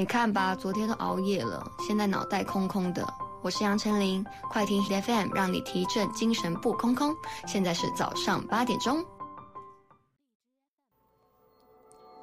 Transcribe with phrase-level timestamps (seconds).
[0.00, 3.06] 你看吧，昨天都熬夜了，现在脑袋空空的。
[3.42, 7.14] 我是杨丞琳，快听 Hit FM，让你提振精神不空空。
[7.46, 9.04] 现在是早上八点钟，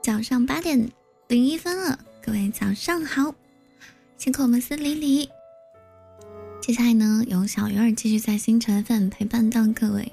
[0.01, 0.91] 早上八点
[1.27, 3.31] 零一分了，各位早上好，
[4.17, 5.29] 辛苦我们司理理。
[6.59, 10.11] 接下来呢，由小鱼儿继续在星辰 FM 陪伴到各位。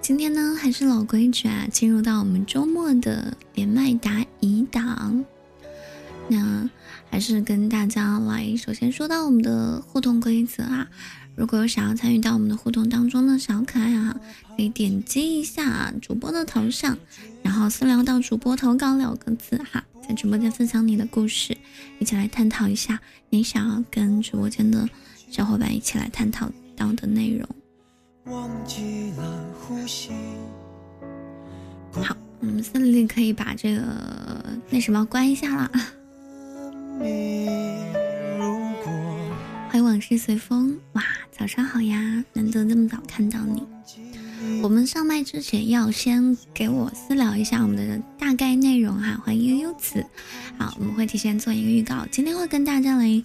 [0.00, 5.22] 今天呢，还是老规矩啊，进入到我们周末的连麦答疑档。
[6.28, 6.68] 那
[7.10, 10.88] 还是跟大家来，首先说到我们的互动规则啊，
[11.36, 14.18] 如果有想要参与到我们的互动当中的小可爱啊，
[14.56, 16.96] 可以点击一下主播的头像，
[17.42, 21.56] 然后私聊到主播投稿两个字哈，在直播间分享你的故事，
[21.98, 24.88] 一起来探讨一下你想要跟直播间的
[25.30, 27.48] 小伙伴一起来探讨到的内容。
[31.92, 33.82] 好，我们森林可以把这个
[34.70, 35.70] 那什么关一下了。
[39.68, 41.02] 欢迎往事随风，哇，
[41.36, 43.62] 早上好呀，难得这么早看到你。
[44.62, 50.04] 我们上麦之前要先给我私聊一下我们的大概内容哈，欢迎悠悠子。
[50.58, 53.22] 好，我们会提前做一个预告，今天会跟大家来，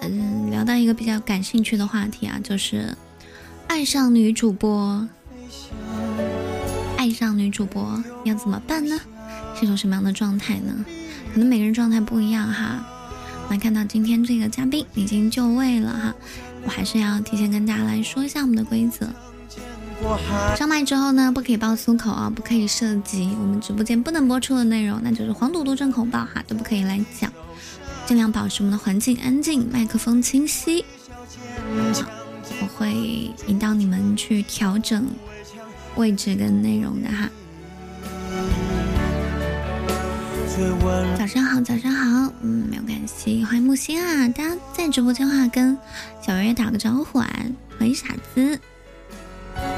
[0.00, 2.96] 嗯，聊到一个比较感兴趣的话题啊，就是
[3.66, 5.06] 爱上女主播，
[6.96, 8.98] 爱上女主播要怎么办呢？
[9.54, 10.84] 是一种什么样的状态呢？
[11.32, 12.86] 可能每个人状态不一样哈。
[13.50, 16.14] 来看到今天这个嘉宾已经就位了哈，
[16.64, 19.08] 我还是要提前跟大家来说一下我们的规则。
[20.56, 27.32] 上麦之后呢，不可以爆粗口啊，不可以涉及我们直播间不能播出的内容，那就是黄赌毒正恐爆哈，都不可以来讲，
[28.04, 30.84] 尽量保持我们的环境安静，麦克风清晰。
[32.60, 35.06] 我会引导你们去调整
[35.96, 37.30] 位置跟内容的哈。
[41.18, 44.28] 早上好，早上好，嗯，没有关系，欢迎木星啊！
[44.28, 45.76] 大家在直播间的话，跟
[46.22, 47.28] 小月打个招呼啊！
[47.76, 48.60] 欢迎傻子，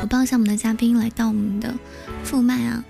[0.02, 1.74] 我报一下我们的嘉宾来到我们的
[2.22, 2.84] 副麦啊。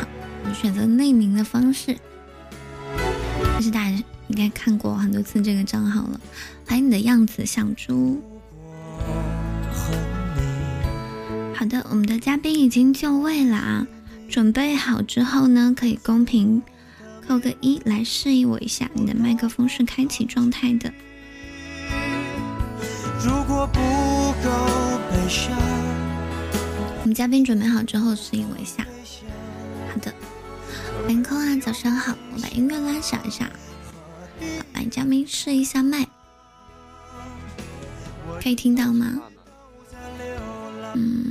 [0.00, 0.08] 好，
[0.48, 1.94] 我选择匿名的方式，
[3.52, 6.18] 但是大家应该看过很多次这个账号了。
[6.66, 8.22] 欢迎你的样子小猪。
[11.54, 13.86] 好的，我们的嘉宾已经就位了啊。
[14.32, 16.62] 准备好之后呢，可以公屏
[17.28, 20.90] 扣个一来示意我一下，你的麦克风是开启状态的。
[27.00, 28.86] 我们嘉宾准备好之后示意我一下。
[29.92, 30.14] 好的，
[31.06, 33.50] 凌空啊，早上好，我把音乐拉小一下。
[34.72, 36.08] 来，嘉宾试一下麦，
[38.42, 39.20] 可以听到吗？
[40.94, 41.21] 嗯。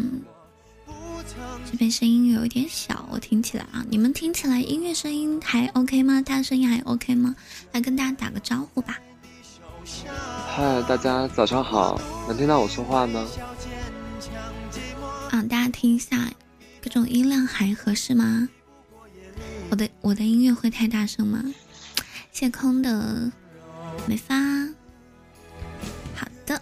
[1.81, 6.21] 这边声音有一点小，我听起来啊，你们听起来音乐声音还 OK 吗？
[6.21, 7.35] 他的声音还 OK 吗？
[7.71, 8.99] 来跟大家打个招呼吧。
[10.47, 13.27] 嗨，大家早上好，能听到我说话吗？
[15.31, 16.31] 啊，大家听一下，
[16.83, 18.47] 各种音量还合适吗？
[19.71, 21.43] 我的我的音乐会太大声吗？
[22.31, 23.31] 谢空的
[24.05, 24.35] 没发。
[26.13, 26.61] 好的，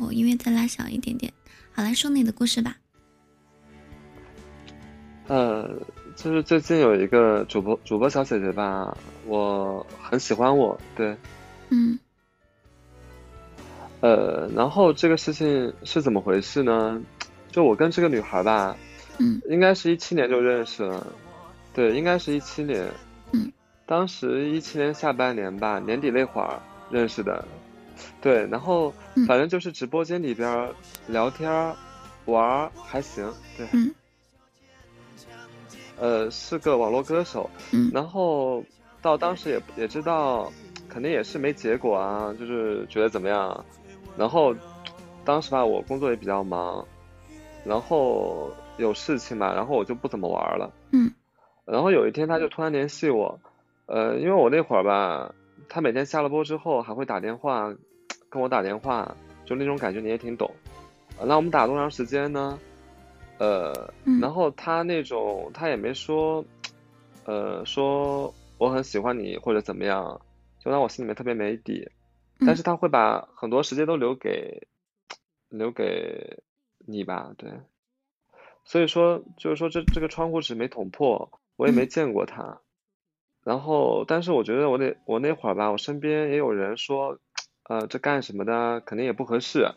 [0.00, 1.30] 我音乐再拉小一点点。
[1.74, 2.74] 好，来说你的故事吧。
[5.28, 5.68] 呃，
[6.14, 11.16] 就是最近有一个主播主播小姐姐吧，我很喜欢我，对，
[11.70, 11.98] 嗯，
[14.00, 17.02] 呃，然后这个事情是怎么回事呢？
[17.50, 18.76] 就我跟这个女孩吧，
[19.18, 21.06] 嗯，应该是一七年就认识了，
[21.74, 22.88] 对，应该是一七年，
[23.32, 23.50] 嗯，
[23.84, 26.60] 当时一七年下半年吧，年底那会儿
[26.90, 27.44] 认识的。
[28.20, 28.92] 对，然后
[29.26, 30.68] 反正就是直播间里边
[31.06, 31.74] 聊天
[32.26, 33.66] 玩还行，对，
[35.98, 37.48] 呃，是个网络歌手，
[37.92, 38.62] 然后
[39.02, 40.52] 到当时也也知道，
[40.88, 43.64] 肯定也是没结果啊，就是觉得怎么样，
[44.16, 44.54] 然后
[45.24, 46.86] 当时吧，我工作也比较忙，
[47.64, 51.10] 然后有事情嘛，然后我就不怎么玩了，嗯，
[51.64, 53.38] 然后有一天他就突然联系我，
[53.86, 55.34] 呃，因为我那会儿吧。
[55.68, 57.74] 他每天下了播之后还会打电话
[58.28, 60.48] 跟我打电话，就那种感觉你也挺懂。
[61.24, 62.56] 那我们打多长时间呢？
[63.38, 66.44] 呃，然后他那种他也没说，
[67.24, 70.20] 呃，说我很喜欢你或者怎么样，
[70.58, 71.90] 就让我心里面特别没底。
[72.46, 74.68] 但是他会把很多时间都留给
[75.48, 76.42] 留给
[76.86, 77.50] 你吧，对。
[78.64, 82.60] 所以说就是说这这个窗户纸没捅破，我也没见过他。
[83.44, 87.18] 然后，但是我觉得我那我那会儿吧，我身边也有人说，
[87.68, 89.70] 呃，这干什么的，肯定也不合适。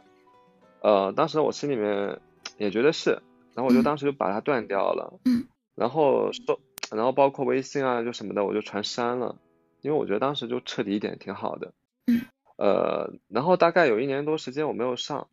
[0.82, 2.20] 呃，当时我心里面
[2.58, 3.22] 也觉得是，
[3.60, 5.20] 然后我就当时就把它断掉了。
[5.26, 5.46] 嗯。
[5.76, 6.62] 然后说
[6.92, 9.36] 然后包括微信啊，就什么的，我就全删了，
[9.82, 11.74] 因为我觉得当时就彻底一点挺好的。
[12.08, 12.22] 嗯。
[12.58, 15.28] 呃，然后大概有一年多时间我没有上，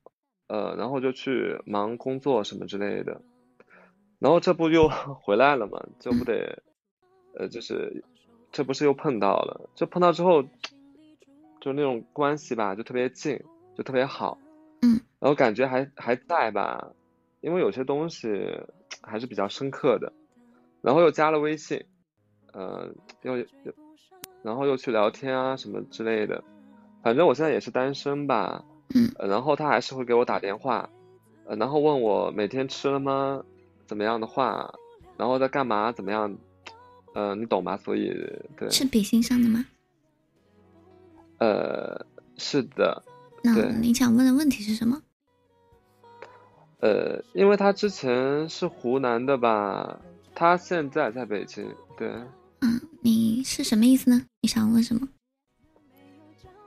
[0.49, 3.23] 呃，然后就去忙工作什么之类的，
[4.19, 4.89] 然后这不又
[5.23, 6.65] 回来了嘛，这不得，
[7.39, 8.03] 呃，就是
[8.51, 10.43] 这不是又碰到了，就碰到之后，
[11.61, 13.41] 就那种关系吧，就特别近，
[13.77, 14.37] 就特别好。
[14.83, 15.01] 嗯。
[15.21, 16.93] 然后感觉还还在吧，
[17.47, 18.29] 因为有些东西
[19.01, 20.13] 还是比较深刻的。
[20.83, 21.83] 然后又加了微信，
[22.53, 22.89] 呃，
[23.23, 23.47] 又又，
[24.43, 26.43] 然后又去聊天啊什么之类的，
[27.03, 28.65] 反正我现在也是单身吧，
[28.95, 30.89] 嗯，然后他还是会给我打电话，
[31.47, 33.43] 呃，然后问我每天吃了吗，
[33.87, 34.73] 怎么样的话，
[35.17, 36.37] 然后在干嘛，怎么样，
[37.15, 37.77] 嗯，你懂吧？
[37.77, 38.15] 所以
[38.57, 39.65] 对，是比心上的吗？
[41.39, 42.07] 呃，
[42.37, 43.03] 是的。
[43.43, 45.03] 那你想问的问题是什么？
[46.81, 49.99] 呃，因为他之前是湖南的吧。
[50.35, 52.09] 他现在在北京，对。
[52.61, 54.23] 嗯，你是什么意思呢？
[54.43, 55.09] 你想问什么？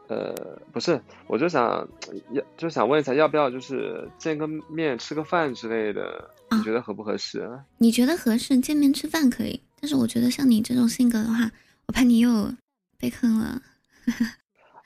[0.07, 0.33] 呃，
[0.71, 1.87] 不是，我就想
[2.31, 6.31] 要，就想问一下，要不要就是见个面吃个饭之类的？
[6.49, 7.47] 你觉得合不合适？
[7.77, 11.51] 你觉得合适，见面吃饭可以，但是我觉得像你这种性格的话，
[11.85, 12.51] 我怕你又
[12.97, 13.61] 被坑了。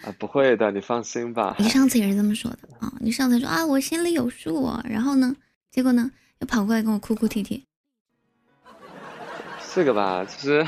[0.03, 1.55] 啊，不会的，你放心吧。
[1.59, 5.35] 你上次也是这么说的啊，你上次说啊，我心里有数，然后呢，
[5.71, 7.63] 结果呢，又跑过来跟我哭哭啼啼。
[9.73, 10.67] 这个吧，其实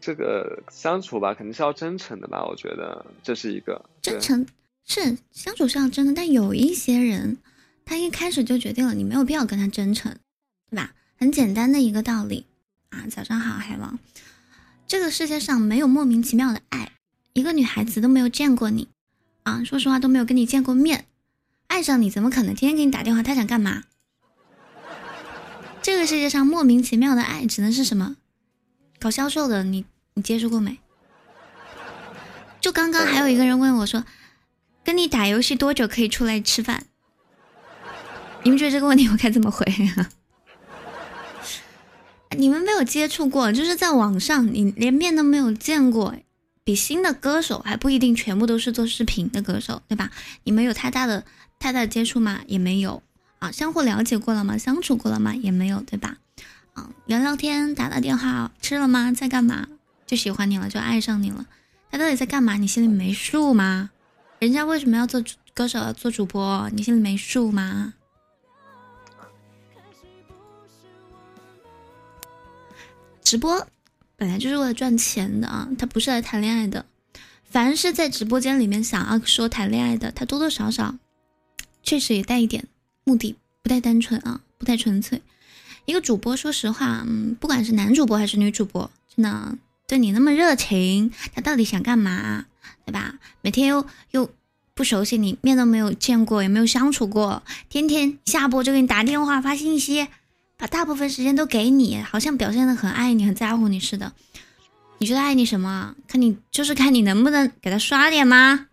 [0.00, 2.44] 这个相处吧，肯定是要真诚的吧？
[2.44, 4.46] 我觉得这是一个真诚
[4.84, 7.38] 是相处是要真的，但有一些人，
[7.84, 10.16] 他一开始就决定了，你没有必要跟他真诚，
[10.70, 10.92] 对吧？
[11.16, 12.44] 很简单的一个道理
[12.90, 13.06] 啊！
[13.10, 13.98] 早上好，海王，
[14.86, 16.92] 这个世界上没有莫名其妙的爱，
[17.36, 18.88] 一个女孩子都没有见过你
[19.42, 21.04] 啊，说实话都没有跟你见过面，
[21.66, 23.22] 爱上你怎么可能天天给你打电话？
[23.22, 23.82] 他想干嘛？
[25.82, 28.16] 这个世界上莫名其妙的爱，只能是什么？
[28.98, 29.84] 搞销售的，你
[30.14, 30.78] 你接触过没？
[32.58, 34.06] 就刚刚还有一个人问我说
[34.82, 36.86] ：“跟你打游戏多久可以出来吃饭？”
[38.44, 39.62] 你们觉得这个问题我该怎么回
[39.94, 40.08] 啊？
[42.38, 46.14] 你们没有接触过，就是在网上，你连面都没有见过，
[46.66, 50.10] 比新的歌手还不一定全部都是做视频的歌手，对吧？
[50.42, 51.24] 你们有太大的
[51.60, 52.40] 太大的接触吗？
[52.48, 53.04] 也没有。
[53.38, 54.58] 啊，相互了解过了吗？
[54.58, 55.32] 相处过了吗？
[55.36, 56.16] 也没有，对吧？
[56.74, 59.12] 啊，聊聊天，打打电话，吃了吗？
[59.12, 59.68] 在干嘛？
[60.08, 61.46] 就喜欢你了，就爱上你了。
[61.88, 62.56] 他到底在干嘛？
[62.56, 63.90] 你心里没数吗？
[64.40, 65.22] 人家为什么要做
[65.54, 66.68] 歌手，做主播？
[66.72, 67.94] 你心里没数吗？
[73.22, 73.68] 直播
[74.16, 76.86] 本来就是为了赚钱的啊，他不是来谈恋爱的。
[77.44, 80.96] 凡是在直播间里面想要说谈恋爱的，他多多少少
[81.82, 82.66] 确实也带一点。
[83.04, 85.22] 目的不太单纯啊，不太纯粹。
[85.84, 92.46] 一个主播，说实话，嗯，不管是男主播还是女主播，真的对你那么热情，他到底想干嘛？
[92.84, 93.14] 对吧？
[93.42, 94.28] 每天又又
[94.74, 100.08] 不熟悉你，面都没有见过，也没有相处过，天天下播就给你打电话发信息，
[100.56, 104.12] 把大部分时间都给你，好像表现的很爱你，很在乎你似的。
[104.98, 105.94] 你觉得爱你什么？
[106.08, 108.68] 看你就是看你能不能给他刷点吗？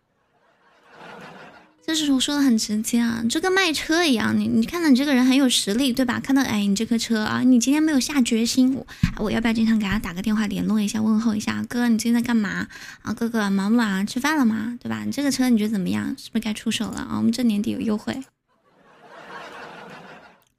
[1.85, 6.18] 就是我说的很直接啊，就跟卖车一样，你你看到你这个人很有实力，对吧？
[6.21, 8.88] 看到哎你这颗车啊，你今天没有下决心，我
[9.18, 12.66] 我要不要经常给他打个电话联络一下，问候一下，哥你最近在干嘛
[13.02, 13.11] 啊？
[13.13, 14.07] 哥哥忙不忙？
[14.07, 14.78] 吃饭了吗？
[14.81, 15.04] 对吧？
[15.04, 16.16] 你这个车你觉得怎么样？
[16.18, 17.18] 是不是该出手了啊？
[17.18, 18.23] 我们这年底有优惠。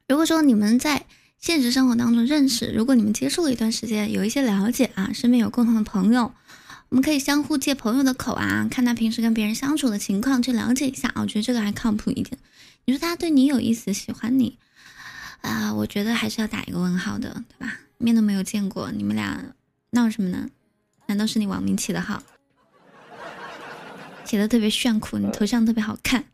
[0.07, 1.07] 如果说你们在
[1.39, 6.33] 现实生活当中认识，如果你们接触了一段时间，有一些了解啊，身边有共同的朋友。
[6.91, 11.11] 我们可以相互借朋友的口啊，看他平时跟别人相处的情况，去了解一下。
[11.17, 12.39] 我觉得这个还靠谱一点。
[12.85, 14.59] 你说他对你有意思，喜欢你
[15.41, 15.73] 啊？
[15.73, 17.79] 我觉得还是要打一个问号的，对吧？
[17.97, 19.43] 面都没有见过，你们俩
[19.91, 20.51] 闹什么呢？
[21.07, 22.23] 难道是你网名起的好，
[24.25, 26.27] 起的特别炫酷，你头像特别好看？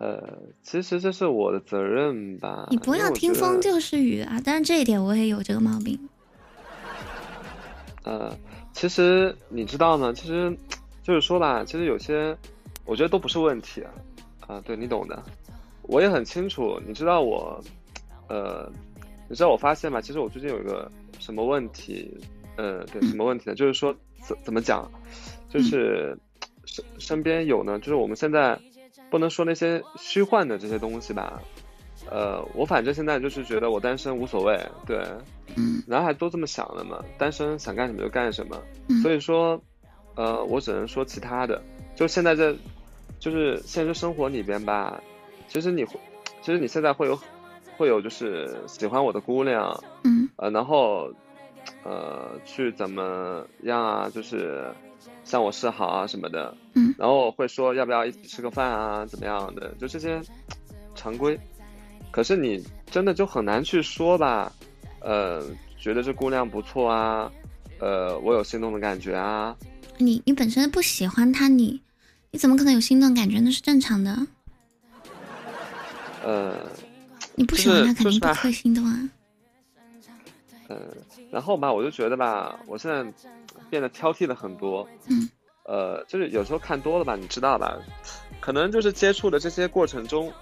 [0.00, 0.18] 呃，
[0.62, 2.66] 其实这是我的责任吧。
[2.70, 4.40] 你不要听风就是雨啊！
[4.42, 6.08] 但是这一点我也有这个毛病。
[8.04, 8.34] 呃，
[8.72, 10.56] 其实你知道呢，其实
[11.02, 12.34] 就是说吧，其实有些
[12.86, 13.92] 我觉得都不是问题啊，
[14.46, 15.22] 啊，对你懂的，
[15.82, 16.80] 我也很清楚。
[16.86, 17.62] 你知道我，
[18.30, 18.72] 呃，
[19.28, 22.10] 你知道我发现吧，其实我最近有一个什么问题，
[22.56, 23.54] 呃，对，什么问题呢？
[23.54, 24.90] 就是说怎怎么讲，
[25.50, 26.18] 就是
[26.64, 28.58] 身身边有呢，就是我们现在
[29.10, 31.42] 不能说那些虚幻的这些东西吧。
[32.10, 35.04] 呃，我反正现在就是觉得我单身无所谓，对，
[35.54, 38.56] 嗯，男孩都这么想的嘛，单身想干什么就干什么，
[39.02, 39.60] 所以说，
[40.14, 41.62] 呃，我只能说其他的，
[41.94, 42.56] 就现在这，
[43.18, 44.98] 就是现实生活里边吧，
[45.46, 45.84] 其实你，
[46.40, 47.20] 其实你现在会有
[47.76, 51.12] 会有就是喜欢我的姑娘，嗯，呃，然后，
[51.84, 54.72] 呃，去怎么样啊，就是
[55.24, 60.20] 向我示好啊什么的，嗯，然后会说要不要一起吃个饭啊，怎么样的，就这些
[60.94, 61.38] 常规。
[62.10, 64.52] 可是你真的就很难去说吧，
[65.00, 65.44] 呃，
[65.78, 67.30] 觉得这姑娘不错啊，
[67.78, 69.56] 呃，我有心动的感觉啊。
[69.98, 71.80] 你你本身不喜欢她，你
[72.30, 73.38] 你怎么可能有心动感觉？
[73.38, 74.26] 那是正常的。
[76.24, 76.56] 呃，
[77.36, 79.08] 你不喜欢她，肯定不会心动啊。
[80.68, 80.78] 嗯，
[81.30, 83.04] 然后吧，我就觉得吧，我现在
[83.70, 84.86] 变得挑剔了很多。
[85.08, 85.28] 嗯。
[85.64, 87.78] 呃，就是有时候看多了吧，你知道吧？
[88.40, 90.32] 可能就是接触的这些过程中，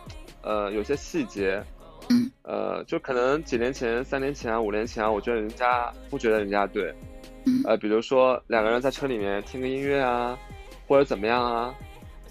[0.43, 1.63] 呃，有些细节，
[2.09, 6.95] 嗯，呃，就可能几年前、三年前啊、五年前啊，我觉得人家不觉得人家对。
[7.45, 7.61] 嗯。
[7.65, 10.39] 呃，比如说两个人在车里面听个音乐啊，
[10.87, 11.75] 或者怎么样啊，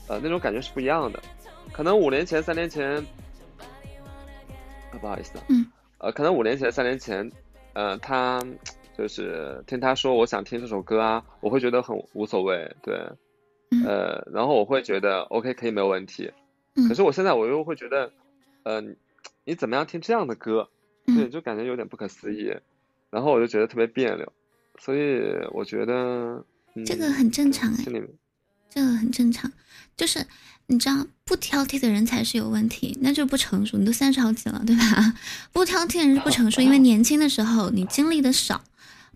[0.08, 1.22] 呃，那种感觉是不一样的。
[1.72, 3.06] 可能五年前、三年前。
[5.00, 5.64] 不好意思，嗯，
[6.00, 7.32] 呃，可能五年前、三年前，
[7.74, 8.42] 呃，他
[8.98, 12.96] 就是听他说我想听这首歌啊，我会觉得很无所谓，对，
[13.86, 16.32] 呃，然后我会觉得 OK 可以没有问题，
[16.88, 18.12] 可是我现在我又会觉得，
[18.64, 18.82] 呃，
[19.46, 20.68] 你怎么样听这样的歌，
[21.06, 22.52] 对，就感觉有点不可思议，
[23.10, 24.34] 然后我就觉得特别别扭，
[24.80, 26.44] 所以我觉得
[26.86, 27.84] 这个很正常哎，
[28.70, 29.52] 这个很正常，
[29.96, 30.26] 就是
[30.66, 31.06] 你知道。
[31.28, 33.78] 不挑剔的人才是有问题，那就不成熟。
[33.78, 35.14] 你都三十好几了，对吧？
[35.52, 38.64] 不挑剔的人是不成熟，因为 年轻的时候你经历的少，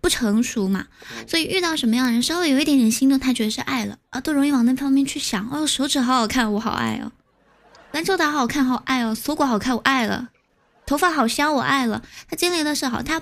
[0.02, 0.88] 不成熟嘛。
[1.28, 5.50] 所以遇到什么样的人，稍微有一点点心动，他觉得是爱了啊，都容易往那方面去想。
[5.52, 7.12] 哦，手指好好看，我好爱哦；
[7.92, 10.30] 篮球打好看，好爱哦；锁骨好看，我爱了；
[10.86, 12.04] 头发好香，我爱了。
[12.30, 13.22] 他经历的是好，他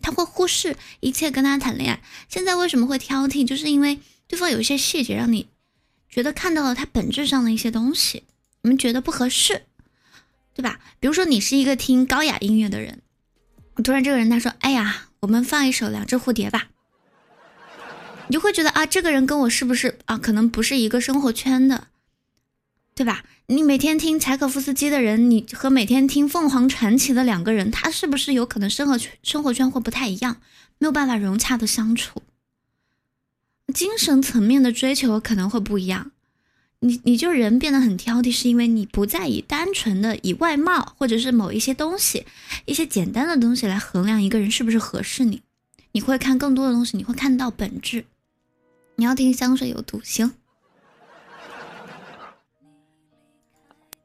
[0.00, 2.02] 他会忽视一切跟他谈恋爱。
[2.28, 3.46] 现在为什么会挑剔？
[3.46, 5.48] 就是因为对方有一些细节让你
[6.08, 8.24] 觉得看到了他本质上的一些东西。
[8.62, 9.62] 你们觉得不合适，
[10.54, 10.80] 对吧？
[11.00, 13.00] 比如说你是一个听高雅音乐的人，
[13.82, 16.68] 突然这个人他说：“哎呀，我们放一首《两只蝴蝶》吧。”
[18.28, 20.16] 你就会觉得啊，这个人跟我是不是啊？
[20.16, 21.88] 可能不是一个生活圈的，
[22.94, 23.24] 对吧？
[23.46, 30.40] 你每天听柴可夫斯基的人，你和每天听凤凰传奇的两个人，他是不是有可能生活圈生活圈会不太一样，
[30.78, 32.22] 没有办法融洽的相处？
[33.74, 36.12] 精神层面的追求可能会不一样。
[36.82, 42.24] 你你就人变得很挑剔，是因为你不再以单纯的以外貌或者是某一些东西、
[42.64, 45.42] 一些简单的东西来衡量一个人是不是合适你，
[45.92, 48.06] 你会看更多的东西，你会看到本质。
[48.96, 50.32] 你要听香水有毒，行。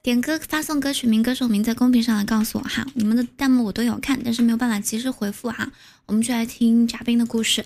[0.01, 5.71] 点歌发送歌曲名、歌手名在公屏上来告诉我哈，你们的弹幕我都有看，但是没有办法及时回复哈。
[6.05, 7.65] 我们就来听嘉宾的故事。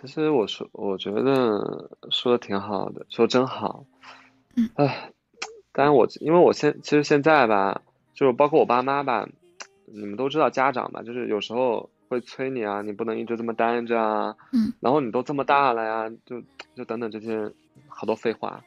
[0.00, 3.84] 其实我说，我觉得说的挺好的，说真好。
[4.56, 4.70] 嗯。
[4.74, 5.12] 唉，
[5.72, 7.82] 当然我因为我现其实现在吧，
[8.14, 9.28] 就是包括我爸妈吧，
[9.84, 14.36] 你们都知道家长吧，就是有时候会催你啊，你不能一直这么待着啊。
[14.52, 14.72] 嗯。
[14.80, 16.42] 然后你都这么大了呀，就
[16.74, 17.52] 就等等这些
[17.88, 18.64] 好多废话。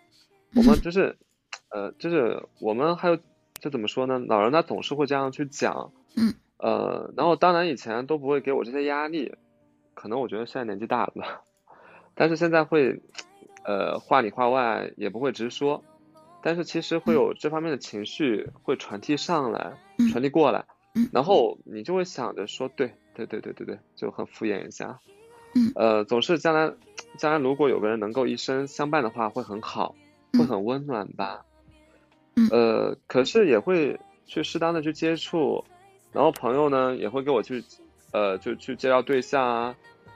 [0.56, 1.18] 我们就是，
[1.70, 3.18] 呃，就是我们还有
[3.60, 4.20] 就怎么说呢？
[4.20, 5.92] 老人他总是会这样去讲。
[6.16, 6.36] 嗯。
[6.58, 9.34] 呃，然后当然以前都不会给我这些压力。
[9.94, 11.42] 可能我觉得现在年纪大了吧，
[12.16, 13.02] 但是现在会，
[13.64, 15.84] 呃，话里话外也不会直说，
[16.42, 19.74] 但是其实会有这方面的情绪会传递上来，
[20.12, 20.66] 传递过来，
[21.12, 25.00] 然后你就会想着说，对，对，对，对，对，对，就很敷衍一下，
[25.76, 26.74] 呃，总是将来，
[27.18, 29.96] 将来如果有个人能够一生相伴的话，会很好，
[30.34, 31.46] 会很温暖吧，
[32.52, 35.64] 呃，可是也会去适当的去接触，
[36.12, 37.64] 然后朋友呢也会给我去。
[38.14, 39.76] 呃，就去介绍对象啊，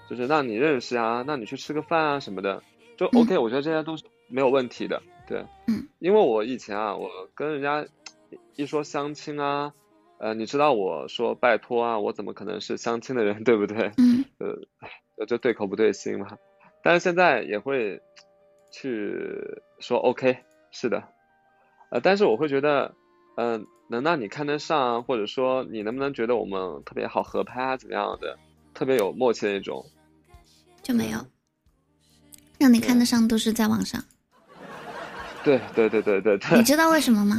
[0.09, 2.63] 就是让你认识啊，让你去吃个饭啊什么的，
[2.95, 3.37] 就 OK。
[3.37, 7.85] 我觉得这些都是没有问题的，对，嗯，因为我以前啊，我跟人家
[8.55, 9.73] 一说相亲啊，
[10.19, 13.91] 呃，你知道我说拜托啊，我怎么可能是相亲的人，对不对？
[13.97, 14.25] 嗯，
[15.17, 16.37] 呃，就对口不对心嘛。
[16.83, 17.99] 但是现在也会
[18.71, 20.37] 去说 OK，
[20.71, 21.03] 是的，
[21.91, 22.93] 呃，但是我会觉得，
[23.37, 23.65] 嗯。
[23.89, 28.37] 能让你看得上，或者说你能不能觉得我们特别好合拍啊，怎么样的，
[28.73, 29.85] 特别有默契的那种，
[30.83, 31.25] 就没有。
[32.57, 34.03] 让你看得上都是在网上。
[35.41, 36.57] 对对对对对对。
[36.57, 37.37] 你知道为什么吗？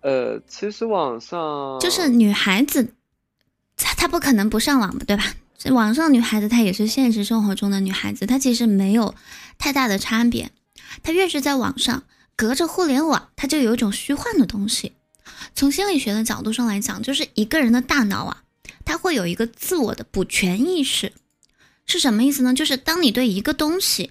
[0.00, 2.94] 呃，其实网上就是女孩子，
[3.76, 5.22] 她她不可能不上网的，对吧？
[5.70, 9.14] 网上女孩子她也是现实生活中的女孩子，她其实没有
[9.56, 10.50] 太大的差别。
[11.04, 12.02] 她越是在网上。
[12.36, 14.92] 隔着互联网，它就有一种虚幻的东西。
[15.54, 18.42] 从心理学的角度上来讲，就是一个人的大脑啊，
[18.84, 21.12] 它会有一个自我的补全意识，
[21.86, 22.52] 是什么意思呢？
[22.54, 24.10] 就是当你对一个东西、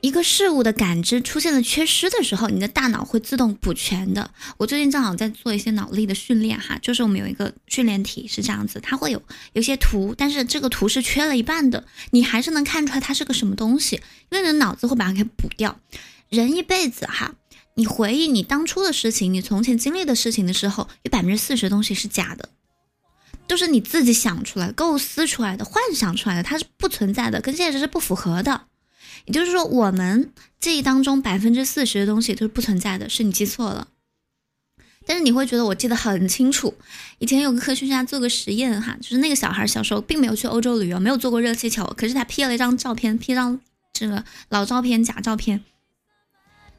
[0.00, 4.30] 一个事物的感知出现了缺失的时候，你的大脑会自动补全的。
[4.58, 9.20] 我最近正好在做一些脑力的训练哈，就是我们有一个训练题是这样子，它会有
[9.54, 13.96] 有些图，但是这个图是缺了一半的，你还是能看出来它是个什么东西，
[14.30, 15.80] 因为你的脑子会把它给补掉。
[16.28, 17.34] 人一辈子哈，
[17.74, 22.48] 你回忆你当初的事情，你从前经历的事情的时候，有百分之四十东西是假的，
[23.46, 28.62] 都是你自己想出来、构思出来的、幻想出来的，它是不存在的，跟现实是不符合的。
[29.24, 33.88] 也就是说，我们记忆当中百分之四十的东西都是不存在的，是你记错了。
[35.08, 36.74] 但是你会觉得我记得很清楚。
[37.18, 43.60] 以前有个科学家做个实验，哈，就是那个小孩小时候并没有去欧洲旅游，没有坐过热气球，可是他 P 了一张照片，P 张
[43.92, 45.62] 这个老照片、假照片，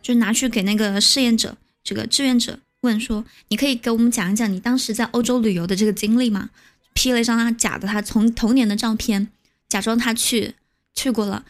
[0.08, 6.50] 就拿去给那个试验者、这个志愿者问说：“你可以给我们讲一讲你当时在欧洲旅游的这个经历吗
[6.94, 9.28] ？”P 了一张他假的他从童年的照片，
[9.68, 10.56] 假装他去
[10.96, 11.44] 去过了。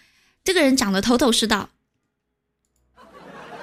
[0.43, 1.69] 这个人长得头头是道，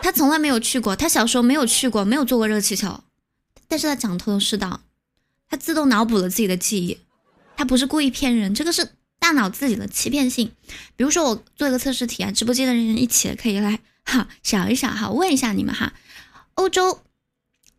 [0.01, 3.03] 他从来没有去过，他小时候没有去过，没有坐过热气球，
[3.67, 4.83] 但是他长得头头是道，
[5.51, 7.01] 他自动脑补了自己的记忆，
[7.57, 10.53] 他不是故意骗人，这个是大脑自己的欺骗性。
[10.95, 15.95] 比如说我做一个测试题啊，直播间的人一起可以来哈想一想哈，问一下你们哈，
[16.55, 17.03] 欧洲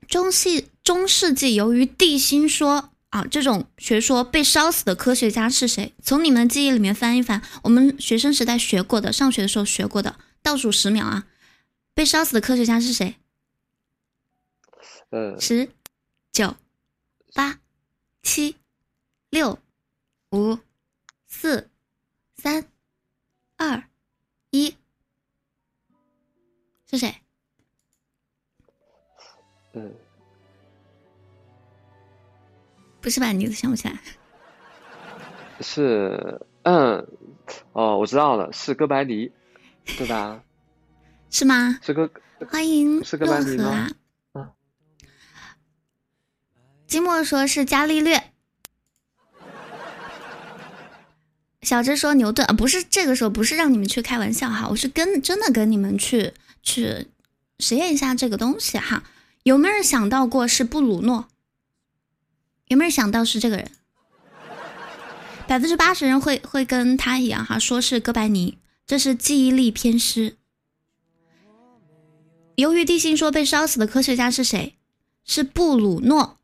[0.08, 2.92] 中世中世纪由于地心说。
[3.10, 5.94] 啊，这种学说被烧死的科学家是谁？
[6.04, 11.26] 从你们的记忆里面翻一翻，我们学生时代学过的，上学的时候学过的，倒数十秒啊！
[11.94, 13.16] 被烧死的科学家是谁？
[15.12, 15.70] 嗯，十、
[16.34, 16.58] 九、
[17.34, 17.60] 八、
[18.22, 18.58] 七、
[19.30, 19.60] 六、
[20.32, 20.60] 五、
[21.26, 21.70] 四、
[22.36, 22.68] 三、
[23.56, 23.86] 二、
[24.50, 24.76] 一，
[26.96, 27.16] 是谁？
[29.74, 29.94] 嗯。
[33.02, 33.32] 不是吧？
[33.32, 34.00] 你都想不起来？
[35.62, 37.08] 是，嗯，
[37.74, 39.32] 哦，我知道了，是哥白尼，
[39.98, 40.44] 对吧？
[41.30, 41.80] 是吗？
[41.82, 42.10] 是哥，
[42.50, 43.90] 欢迎是哥白尼吗？
[44.34, 44.52] 啊，
[46.88, 48.32] 金墨说是伽利略，
[51.62, 56.34] 小智说牛顿啊，不是这个时候，不是让你们去开玩笑哈，我是跟真的跟你们去
[56.66, 57.08] 去
[57.60, 59.04] 实验一下这个东西哈，
[59.44, 61.30] 有没有人想到过是布鲁诺？
[62.68, 63.72] 有没有想到是这个人？
[65.48, 70.36] 百分之八十人会会跟他一样哈，说是哥白尼，这是记忆力偏失。
[72.56, 74.76] 由于地心说被烧死的科学家是谁？
[75.24, 76.40] 是布鲁诺。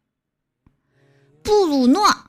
[1.42, 2.28] 布鲁诺，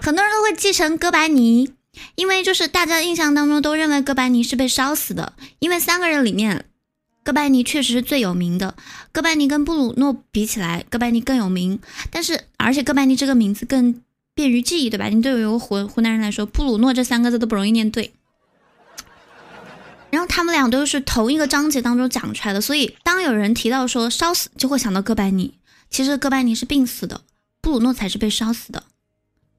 [0.00, 1.74] 很多人都会继承哥白尼，
[2.14, 6.64] 因为就是大家印象当中都认为哥白尼是被烧死的，因为三个人里面。
[7.24, 8.74] 哥白尼确实是最有名的。
[9.12, 11.78] 哥白尼跟布鲁诺比起来，哥白尼更有名。
[12.10, 14.02] 但是，而且哥白尼这个名字更
[14.34, 15.08] 便于记忆，对吧？
[15.08, 18.14] 你对于湖湖南人来说，布鲁诺这三个字都不容易念对。
[20.08, 25.52] 然后他们俩都是同一个章节当中讲出来的，所以当有人提到说烧死，就会想到哥白尼。
[25.90, 27.20] 其实哥白尼是病死的，
[27.60, 28.84] 布鲁诺才是被烧死的。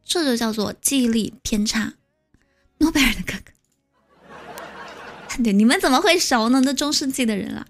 [0.04, 1.94] 这就叫做记忆力偏差。
[2.80, 3.52] 诺贝尔的哥哥。
[5.44, 6.62] 对，你们怎么会熟呢？
[6.66, 7.66] 那中世纪的人了，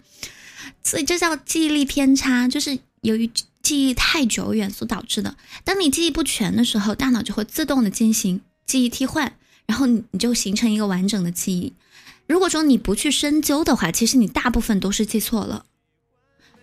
[0.83, 3.29] 所以这叫记忆力偏差，就是由于
[3.61, 5.35] 记忆太久远所导致的。
[5.63, 9.35] 当你记忆不全的时候，大脑就会自动的进行记忆替换，
[9.67, 11.73] 然后你你就形成一个完整的记忆。
[12.25, 15.65] 如果说你不去深究的话，其实你大部分都是记错了。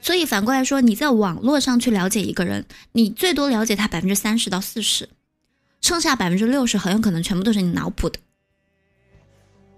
[0.01, 5.09] 所以反过来说，你在网络上去了解一个人，你最多了解他百分之三十到四十，
[5.81, 8.19] 剩下百分之六十很有可能全部都是你脑补的，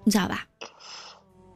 [0.09, 0.47] 你知道吧？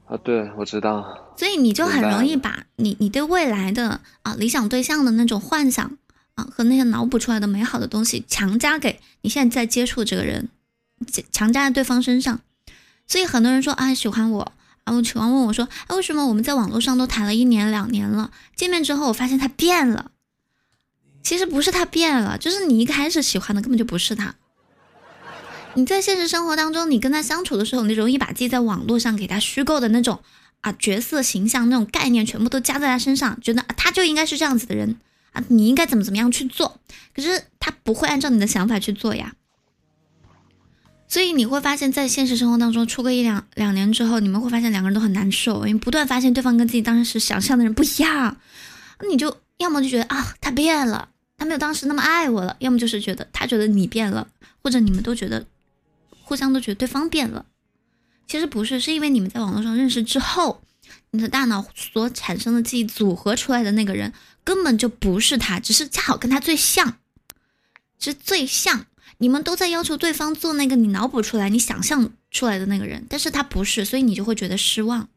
[0.06, 1.32] 啊，对，我知道。
[1.38, 5.96] 所以你就很容易把你你对未来的啊理想对象的那种幻想
[6.34, 10.50] 啊和那些脑补出来的美好的东西强加给你现在在接触这个人，
[11.32, 12.40] 强加在对方身上。
[13.08, 14.52] 所以很多人说啊喜欢我
[14.84, 20.10] 啊，我喜欢问我说，哎为什么我们在网络上都谈了一年两年了，见面之后我发现他变了。
[21.22, 24.34] 其实不是他变了，就是你一开始喜欢的根本就不是他。
[25.74, 30.20] 你在现实生活当中，你跟他相处的时候，你容易把自己在网络上给他虚构的那种
[30.60, 34.98] 啊角色形象、那种概念全部都加在他身上，觉得他就应该是这样子的人
[35.32, 36.78] 啊，你应该怎么怎么样去做。
[37.14, 39.34] 可是他不会按照你的想法去做呀。
[41.08, 48.36] 所以你会发现在现实生活当中，出个一两两年之后，你们会发现两个人都很难受，因为不断发现对方跟自己当时想象的人不一样，
[49.10, 51.08] 你就要么就觉得啊他变了，
[51.38, 54.28] 他没有当时那么爱我了，要么就是觉得他觉得你变了，
[54.62, 55.46] 或者你们都觉得。
[56.22, 57.46] 互相都觉得对方变了，
[58.26, 60.62] 其实不是，是因为你们在网络上认识之后，
[61.10, 64.12] 你的大脑所产生的记忆组合出来的那个人
[64.44, 66.96] 根本就不是他，只是恰好跟他最像，
[67.98, 68.86] 是最像。
[69.18, 75.08] 你们都在要求对方做那个你脑补出来、你想象出来的那个人，但是他不是，所以你就会觉得失望。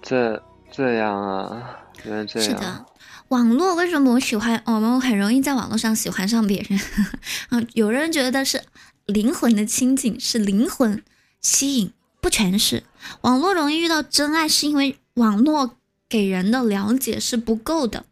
[0.00, 2.48] 这这样啊，原来这样。
[2.48, 2.86] 是的，
[3.28, 4.62] 网络为什么我喜欢？
[4.64, 6.80] 我们很容易在网络上喜欢上别人
[7.50, 7.66] 嗯。
[7.74, 8.62] 有人觉得是
[9.06, 11.02] 灵魂的亲近，是灵魂
[11.40, 12.82] 吸引，不全是。
[13.20, 15.76] 网络容易遇到真爱，是因为网络
[16.08, 18.04] 给人的了解是不够的，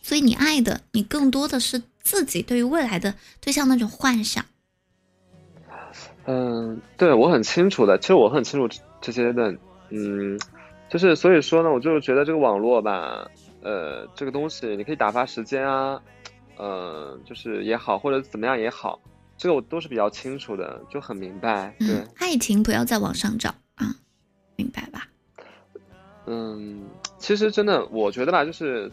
[0.00, 4.44] 所以你爱的，你更多的是自己对于未来的对象那种幻想。
[6.24, 9.54] 嗯，对我很清楚的，其实我很清楚这些的，
[9.90, 10.40] 嗯。
[10.88, 13.28] 就是所以说呢，我就是觉得这个网络吧，
[13.60, 16.00] 呃，这个东西你可以打发时间啊，
[16.56, 19.00] 呃，就是也好，或者怎么样也好，
[19.36, 21.74] 这个我都是比较清楚的，就很明白。
[21.78, 23.94] 对，爱情不要在网上找啊，
[24.56, 25.08] 明白吧？
[26.26, 28.90] 嗯，其实真的，我觉得吧，就是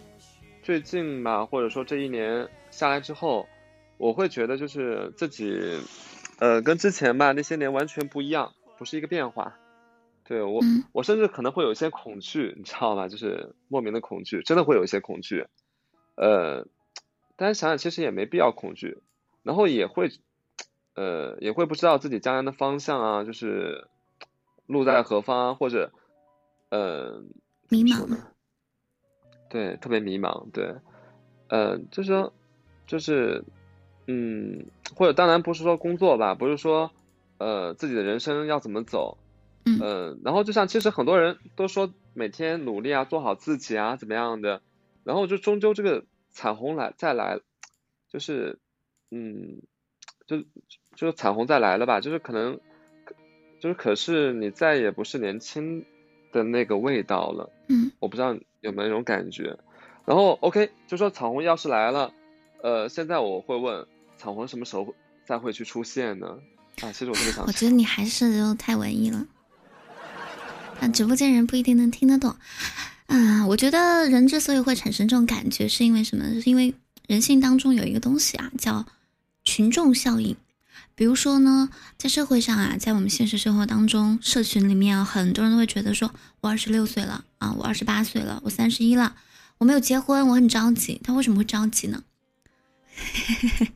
[0.62, 3.48] 最近吧，或者说这一年下来之后，
[3.98, 5.80] 我会觉得就是自己，
[6.40, 9.56] 呃，跟之前吧那些年完全不一样，不是一个变化。
[10.26, 10.62] 对我，
[10.94, 13.08] 我甚至可能会有一些恐惧，你知道吗？
[13.08, 15.48] 就是莫名的恐惧，真的会有一些恐惧。
[16.16, 16.68] 呃，
[17.36, 19.00] 但是想想其实也没必要恐惧，
[19.42, 20.12] 然后也会，
[20.96, 23.88] 呃，也会不知道自己将来的方向啊，就是
[24.68, 25.92] 路在何方，或者，
[26.70, 27.24] 呃，
[27.70, 28.18] 迷茫。
[29.50, 30.50] 对，特别迷茫。
[30.52, 30.76] 对，
[31.48, 32.34] 呃，就是说，
[32.88, 33.44] 就是，
[34.08, 36.92] 嗯，或者当然不是说工作吧，不是说，
[37.38, 39.18] 呃，自己的人生要怎么走。
[39.66, 44.62] 嗯，然后就像其实很多人都说每天努力啊，做好自己啊，怎么样的，
[45.06, 47.40] 然后就终究这个彩虹来再来，
[48.10, 48.60] 就是
[49.10, 49.62] 嗯，
[50.28, 50.44] 就
[50.96, 52.60] 就是彩虹再来了吧，就是可能
[53.60, 55.86] 就是可是你再也不是年轻
[56.32, 57.50] 的那个味道了。
[57.68, 59.58] 嗯，我不知道有没有那种感觉。
[60.06, 62.12] 然后 OK，就说彩虹要是来了，
[62.62, 64.94] 呃，现在我会问彩虹什么时候
[65.26, 66.28] 再会去出现呢？
[66.82, 67.46] 啊，其实我特别想。
[67.46, 69.26] 我觉得你还是就太文艺了。
[70.82, 72.36] 那直播间人不一定能听得懂，
[73.06, 76.26] 啊，我觉得人之所以会产生这种感觉，是因为什么？
[76.42, 76.74] 是因为
[77.08, 78.86] 人性当中有一个东西啊，叫
[79.44, 80.36] 群众效应。
[80.96, 89.16] 比如说呢，在社会上啊，在我们现实生活当中，社群里面啊，很多人都会觉得说，我二十六岁了啊，我二十八岁了，我三十一了，
[89.58, 91.02] 我没有结婚，我很着急。
[91.04, 92.04] 他为什么会着急呢？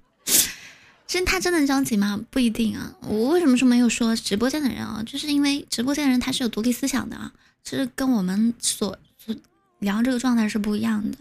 [1.08, 2.22] 真他真的着急吗？
[2.30, 2.94] 不一定啊。
[3.02, 5.02] 我为什么说没有说直播间的人啊？
[5.06, 7.32] 就是因为直播间的人他是有独立思想的啊，
[7.64, 9.36] 是跟我们所所
[9.80, 11.18] 聊这个状态是不一样的。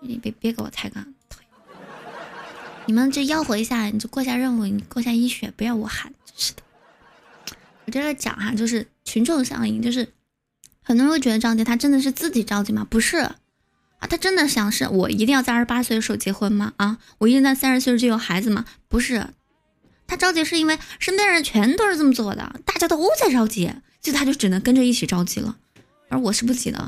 [0.00, 1.04] 你别别给我抬杠，
[2.86, 6.62] 你们这吆喝一下，你就过下任务，你过下医学，不要我喊，真是的。
[7.84, 10.12] 我这个讲哈，就是群众效应，就是
[10.82, 12.86] 很多人会觉得着急，他真的是自己着急吗？
[12.88, 13.18] 不是。
[13.18, 16.72] 啊，他真的想是我一定要在二十八岁的时候结婚吗？
[16.76, 18.64] 啊，我一定在三十岁就有孩子吗？
[18.88, 19.28] 不是，
[20.08, 25.56] 他着急是因为身边人全都是这么做的，大家都在着急，就他就只能跟着一起着急了，
[26.08, 26.84] 而我是不急的。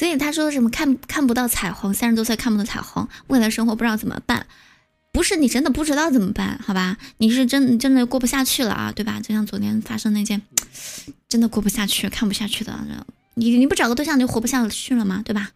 [0.00, 4.46] 所以他说什么看看不到彩虹，三十多岁看不到彩虹，未来生活不知道怎么办，
[5.12, 6.96] 不是你真的不知道怎么办，好吧？
[7.18, 9.20] 你是真真的过不下去了啊，对吧？
[9.20, 10.40] 就像昨天发生那件，
[11.28, 12.74] 真的过不下去，看不下去的。
[13.34, 15.20] 你你不找个对象就活不下去了吗？
[15.22, 15.50] 对吧？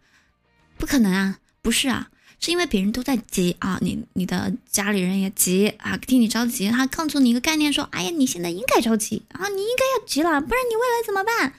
[0.77, 6.69] 不可能啊，不是啊，是因为别人都在急啊，你你的家里人也急啊，替你着急。
[6.69, 11.55] 他告诉你一个概念，说，哎呀，你现在应该着急啊，你应该要急了，不然你未来怎么办？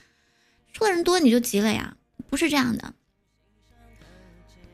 [0.71, 1.97] 说的人多你就急了呀，
[2.29, 2.93] 不是这样的。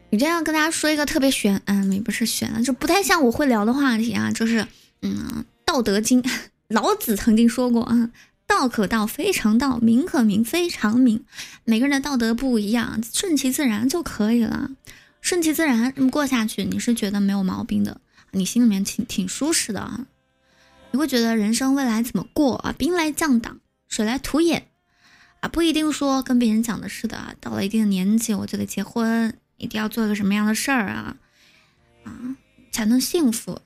[0.10, 4.68] 你这样跟大家说一个特别玄，嗯，也不是玄，就不太像我会聊的话题啊，就是
[5.02, 5.28] 嗯，
[5.66, 6.22] 《道德经》，
[6.70, 8.12] 老子曾经说过啊。
[8.46, 11.24] 道可道，非常道；名可名，非常名。
[11.63, 14.70] 每个人的道德不一样，顺其自然就可以了。
[15.22, 18.00] 顺其自然，这么过下去，你是觉得没有毛病的，
[18.32, 20.06] 你心里面挺挺舒适的啊。
[20.92, 22.76] 你会觉得人生未来怎么过啊？
[22.78, 24.68] 兵来将挡，水来土掩
[25.43, 27.36] 啊，不一定说跟别人讲的似的。
[27.41, 31.17] 到了一定的年纪，我就得结婚，一定要做一个什么样的事儿啊
[32.06, 32.38] 啊，
[32.71, 33.60] 才能幸福。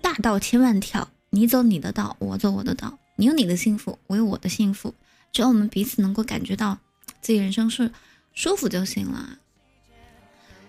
[0.00, 2.98] 大道千万条，你走你的道，我走我的道。
[3.16, 4.94] 你有你的幸福，我有我的幸福，
[5.30, 6.78] 只要我们彼此能够感觉到
[7.20, 7.92] 自己人生是
[8.32, 9.38] 舒服就行了。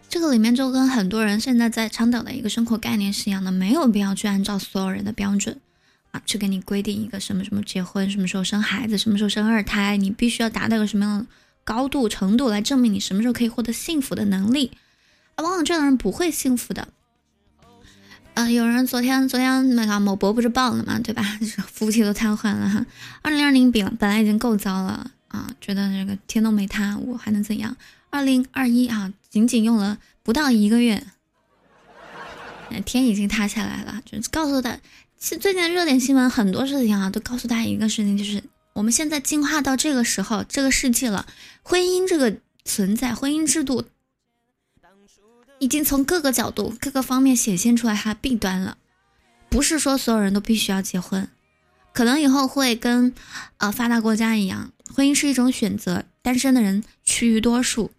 [0.10, 5.62] 这个里面就跟很多人现在在倡导的一个生活概念是一样的，没有必要去按照所有人的标准
[6.14, 11.26] 啊，去给你规定一个什么什么结婚，什么时候生孩子，什么时候生二胎，你必须要达到个什么样的
[11.66, 14.72] 高度程度来证明你什么时候可以获得幸福的能力。
[15.36, 16.88] 啊，往往这样的人不会幸福的。
[18.36, 21.24] 嗯，有人昨天昨天那个某博不是爆了嘛，对吧？
[21.68, 22.86] 服务器都瘫痪了哈。
[23.22, 27.76] 二零二零比本来已经够糟了啊，觉得这个天都没塌，我还能怎样？
[28.12, 31.04] 二零二一啊，仅仅用了不到一个月，
[32.86, 34.78] 天已经塌下来了，就告诉他，
[35.24, 41.26] 其实最近的热点新闻很多事情啊，都告诉大家一个事情，就是我们现在进化到这个时候，这个世纪了，
[41.62, 43.86] 婚姻这个存在，婚姻制度
[45.60, 48.78] 已经从各个角度、各个方面显现出来它的弊端了。
[49.48, 51.30] 不是说所有人都必须要结婚，
[51.94, 53.14] 可能以后会跟
[53.60, 57.92] 呃发达国家一样，婚姻是一种选择，单身的人趋于多数。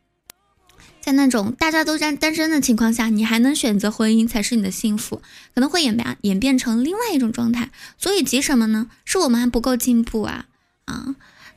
[1.04, 5.20] 在那种大家都单单身的情况下，你还能选择婚姻才是你的幸福，
[5.54, 7.70] 可能会演变演变成另外一种状态。
[7.98, 8.88] 所以急什么呢？
[9.04, 10.46] 是我们还不够进步啊
[10.86, 11.14] 啊！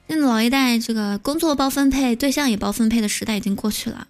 [0.08, 4.10] 那老一代这个工作包分配，对象也包分配的时代已经过去了。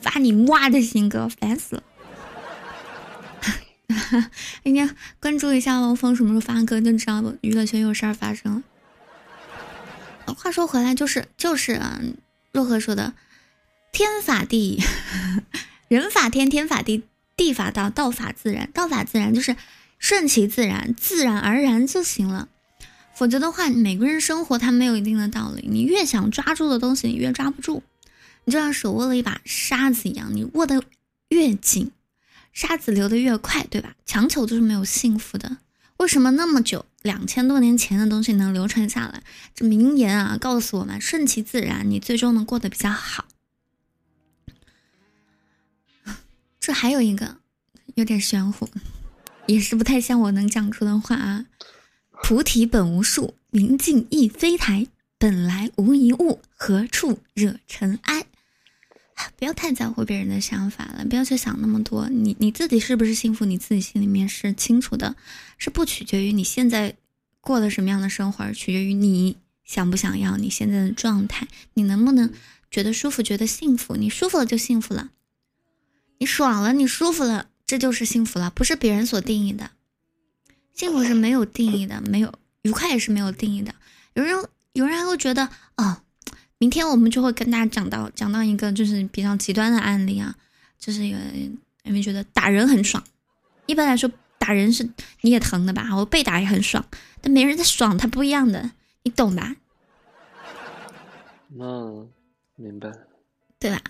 [0.00, 1.84] 发你妈的新歌，烦死了！
[4.64, 8.52] 应该关注一下汪峰什么时候发歌，就知道娱乐圈有事儿发生
[10.26, 10.34] 了。
[10.34, 12.00] 话说回来，就是就是啊，
[12.50, 13.12] 若何说的？
[13.92, 14.82] 天法地，
[15.86, 17.02] 人法天，天法地，
[17.36, 18.70] 地法道，道法自然。
[18.72, 19.54] 道法自然就是
[19.98, 22.48] 顺其自然，自然而然就行了。
[23.14, 25.68] 否则的话，每个人生活他没有一定的道理。
[25.70, 27.82] 你越想抓住的东西，你越抓不住。
[28.46, 30.82] 你就像手握了一把沙子一样，你握得
[31.28, 31.90] 越紧，
[32.54, 33.94] 沙子流得越快，对吧？
[34.06, 35.58] 强求就是没有幸福的。
[35.98, 39.22] 为什么那么久，两千多年前的东西能流传下来？
[39.54, 43.26] 这名言啊，告诉我们：顺其自然，你最终能过得比较好。
[46.62, 47.38] 这还有一个
[47.96, 48.68] 有点玄乎，
[49.48, 51.46] 也是不太像我能讲出的话啊。
[52.22, 54.86] 菩提本无树，明镜亦非台，
[55.18, 58.26] 本来无一物，何处惹尘埃？
[59.36, 62.08] 不要太在乎别人的想法了，不要去想那么多。
[62.08, 63.44] 你你自己是不是幸福？
[63.44, 65.16] 你自己心里面是清楚的，
[65.58, 66.94] 是不取决于你现在
[67.40, 72.32] 过了什么样的生活，而取决于你想不想要你现在的状态，你能不能
[72.70, 73.96] 觉得舒服，觉得幸福？
[73.96, 75.10] 你舒服了就幸福了。
[76.22, 79.72] 你爽了，你舒服了，这就是幸福了，不是别人所定义的。
[80.72, 82.32] 幸福是没有定义的，没有
[82.62, 83.74] 愉快也是没有定义的。
[84.14, 84.32] 有人
[84.72, 86.00] 有人还会觉得，哦，
[86.58, 90.36] 明天我们就会跟大家讲到讲到一个就是比较极端的案例啊，
[90.78, 91.18] 就是有
[91.82, 93.02] 有没有觉得打人很爽？
[93.66, 94.08] 一般来说，
[94.38, 94.88] 打人是
[95.22, 95.88] 你也疼的吧？
[95.96, 96.86] 我被打也很爽，
[97.20, 98.70] 但没人在爽，他不一样的，
[99.02, 99.56] 你懂吧？
[101.58, 102.08] 嗯，
[102.54, 102.92] 明白，
[103.58, 103.82] 对吧？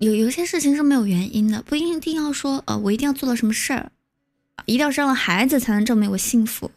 [0.00, 3.92] 有有些事情是没有原因的，不一定要说，呃，我一定要做了什么事儿，
[4.64, 6.70] 一定要生了孩子才能证明我幸福，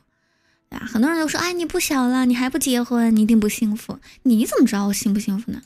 [0.69, 0.86] 对吧？
[0.86, 3.97] 很多人都说，哎，你不小了，你还不结婚，你一定不幸福。
[4.23, 5.62] 你怎么知道我幸不幸福呢？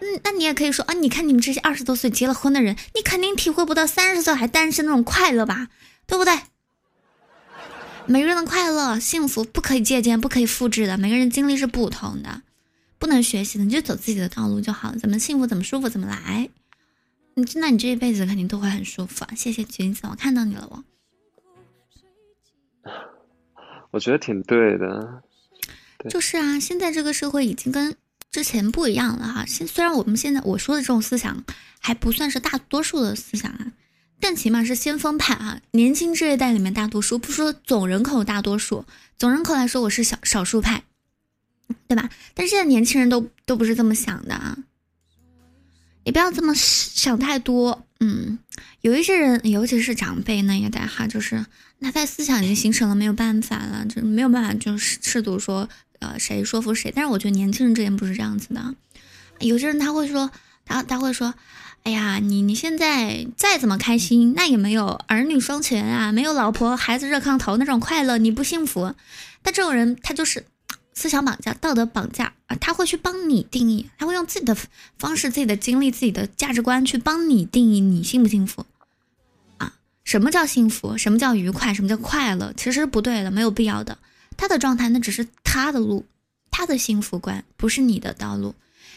[0.00, 5.68] 嗯，那你也可以说，啊，你看你们这些二十多岁结了婚的人，你肯定体会不到三十岁还单身那种快乐吧？
[6.06, 6.38] 对不对？
[8.04, 12.42] 每个人的快乐、幸福不可以借鉴、不可以复制的，每个人经历是不同的。
[12.98, 14.98] 不能学习的，你就走自己的道路就好了。
[14.98, 16.48] 怎么幸福怎么舒服怎么来。
[17.34, 19.30] 你那你这一辈子肯定都会很舒服啊！
[19.36, 20.84] 谢谢橘子，我看到你了我。
[23.92, 25.22] 我觉得挺对的。
[26.10, 27.94] 就是啊，现在这个社会已经跟
[28.32, 29.46] 之前不一样了哈。
[29.46, 31.44] 现虽然我们现在我说的这种思想
[31.78, 33.72] 还不算是大多数的思想啊，
[34.18, 35.60] 但起码是先锋派啊。
[35.70, 38.84] 年轻这一代里面大多数，不说总人口大多数，
[39.16, 40.82] 总人口来说我是小少数派。
[41.86, 42.08] 对吧？
[42.34, 44.56] 但是现在年轻人都都不是这么想的啊！
[46.04, 47.84] 你不要这么想太多。
[48.00, 48.38] 嗯，
[48.80, 51.44] 有一些人，尤其是长辈那一代哈，就是
[51.80, 56.92] 那在思想已经形成了，没有办法了，就没有办法就是适度说呃谁说服谁。
[56.94, 58.74] 但是我觉得年轻人之间不是这样子的。
[59.40, 60.30] 有些人他会说，
[60.64, 61.34] 他他会说，
[61.82, 68.94] 哎呀，你你现在再怎么开心，那也没有儿女双全啊，没有老婆孩子热炕头那种快乐，你不幸福。
[69.42, 70.44] 但这种人他就是。
[70.98, 74.56] 思想绑架、道德绑架啊，他会去帮你定义，他会用自己的
[74.98, 78.66] 方式、自己的经历、自己的价值观去帮你定义你幸不幸福
[79.58, 79.74] 啊？
[80.02, 80.98] 什么叫幸福？
[80.98, 81.72] 什么叫愉快？
[81.72, 82.52] 什么叫快乐？
[82.56, 83.96] 其实不对的，没有必要的。
[84.36, 86.04] 他的状态那只是他的路，
[86.50, 88.56] 他的幸福观不是你的道路。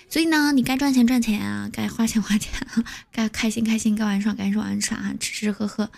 [0.10, 2.52] 所以呢，你该赚钱赚钱啊，该花钱花钱，
[3.14, 5.92] 该开心开心，该玩耍该玩耍啊，吃吃喝喝。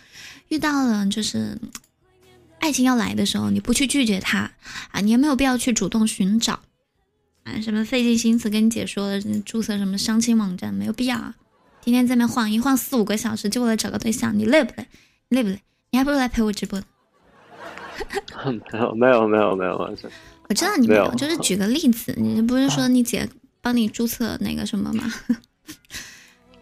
[0.50, 1.58] 遇到了就是。
[2.64, 4.50] 爱情要来的时候，你不去拒绝他
[4.92, 6.62] 啊，你也没有必要去主动寻找
[7.44, 11.36] 啊，什么费尽心思跟你姐说的注册什么相亲网站，没有必要啊。
[11.82, 14.88] 天天在那晃一晃四五个小时，就为了找个对象，你累不累？
[15.28, 15.60] 累不累？
[15.92, 16.86] 你还不如来陪我直播呢。
[18.48, 20.00] 没有没有没有没有。
[20.48, 23.28] 我知道你没有，就是举个例子，你不是说你姐
[23.60, 25.14] 帮你注册那个什么吗？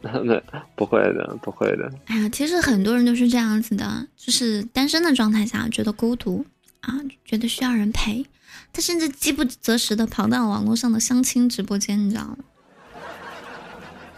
[0.26, 0.42] 那
[0.76, 1.92] 不会的，不会的。
[2.06, 6.46] 哎呀，其实很多人都是这样子的，就是单身的状态下觉得孤独
[6.82, 8.26] 啊，觉得需要人陪，
[8.74, 12.38] 他甚至饥不择食的跑到网络上的相亲直播间，你知道吗？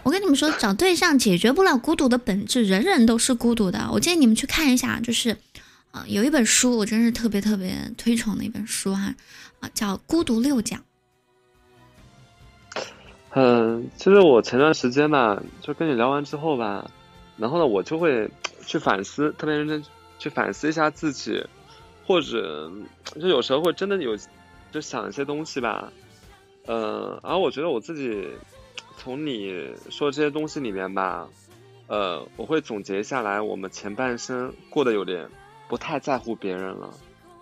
[0.03, 3.89] 我跟你们说，找对象解决不了孤独的本质，人人都是孤独的。
[3.91, 5.37] 我建议你们去看一下，就是
[5.91, 9.13] 啊，有一本书，我真是特别特别推崇的一本书哈，
[9.59, 10.79] 啊，叫《孤独六讲》。
[13.35, 16.89] 嗯，其实我前段时间吧，就跟你聊完之后吧，
[17.35, 18.29] 然后呢，我就会
[18.63, 19.83] 去反思，特别认真
[20.19, 21.43] 去反思一下自己，
[22.05, 22.71] 或者
[23.19, 24.15] 就有时候会真的有
[24.71, 25.91] 就想一些东西吧，
[26.67, 28.27] 嗯，而我觉得我自己
[28.97, 31.27] 从你说这些东西里面吧，
[31.87, 35.27] 呃，我会总结下来，我们前半生过得有点
[35.67, 36.93] 不太在乎别人了。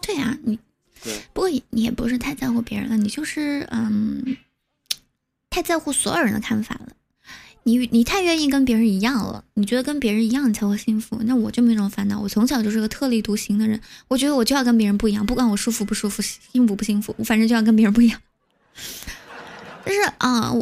[0.02, 0.58] 对呀，你
[1.04, 4.38] 对，不过你也不是太在乎别人了，你就是嗯。
[5.52, 6.88] 太在乎所有人的看法了，
[7.64, 12.20] 你你太愿意跟别人一样了，你觉得跟别人一样你才会幸福，那我就没这种烦恼。
[12.20, 18.20] 我从小就是个特立独行的人，我觉得我就要跟别人不一样，不管我舒服不舒服，幸福不幸福，我反正就要跟别人不一样。
[19.84, 20.54] 但是啊，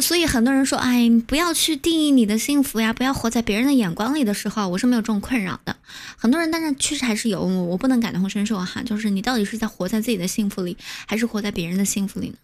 [0.00, 5.76] 所以很多人说，哎，不要去定义你的幸福呀，不要活在别人的眼光里的时候，我是没有这种困扰的。
[6.16, 8.80] 很多人，但是确实还是有，我不能感同身受哈。
[8.84, 12.36] 就是你到底是在活在自己的幸福里，还是活在别人的幸福里呢？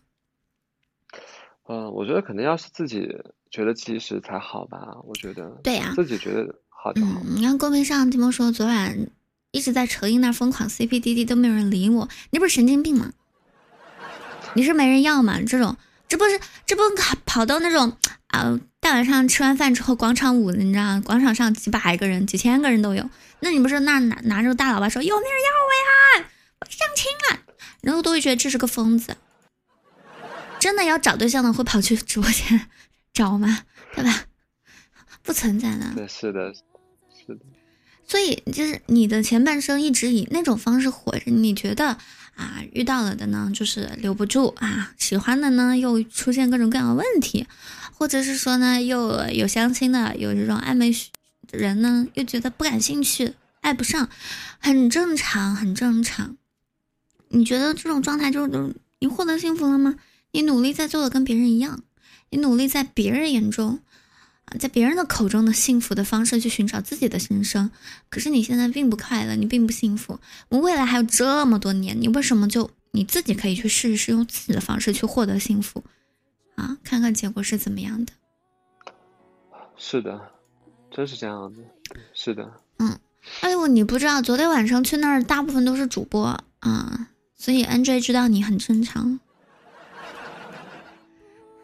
[1.66, 3.08] 嗯，我觉得肯定要是自己
[3.50, 4.78] 觉得及时才好吧。
[5.04, 7.20] 我觉得对呀，自己觉得好就好。
[7.24, 9.10] 你看公屏上听梦说昨晚
[9.50, 13.12] 一直在扯音那疯狂 CP 滴滴都没有人理我，你不是神经病吗？
[14.54, 15.40] 你是没人要吗？
[15.40, 16.82] 这种这不是这不
[17.24, 17.96] 跑到那种
[18.26, 23.08] 啊大晚上吃完饭之后广场舞，你知道广场上几百个人几千个人都有，
[23.40, 26.28] 那你不是那拿拿着大喇叭说有没有人要我呀？
[26.60, 27.40] 我相亲啊，
[27.80, 29.16] 然后都会觉得这是个疯子。
[30.64, 32.68] 真的要找对象的会跑去直播间
[33.12, 33.64] 找吗？
[33.94, 34.24] 对吧？
[35.22, 36.08] 不存在的。
[36.08, 37.40] 是的，是的。
[38.08, 41.98] 所以就是你的前半生一直以那种方式活着，你觉得
[42.34, 47.46] 啊，遇到了的呢就是留不住啊，喜欢的呢又出现各种各样的问题，
[47.92, 50.90] 或者是说呢又有相亲的，有这种暧昧
[51.50, 54.08] 人呢又觉得不感兴趣，爱不上，
[54.58, 56.38] 很正常，很正常。
[57.28, 59.96] 你觉得这种状态就是你获得幸福了吗？
[60.34, 61.84] 你努力在做的跟别人一样，
[62.30, 63.78] 你努力在别人眼中，
[64.46, 67.70] 啊，在别人的口中的幸福的方式去寻找自己的人生。
[68.10, 70.18] 可是你现在并不快乐，你并不幸福。
[70.48, 75.84] 我们未来还有这么多年，你为什么就你自己可以去试一试，用自己的方式去获得幸福？
[76.56, 78.12] 啊，看看结果是怎么样的？
[79.76, 80.20] 是的，
[80.90, 81.64] 真是这样子。
[82.12, 82.50] 是的。
[82.78, 82.98] 嗯，
[83.40, 89.20] 哎呦，你不知道，昨天晚上去那儿大部分都是主播啊，所以 N J 知道你很正常。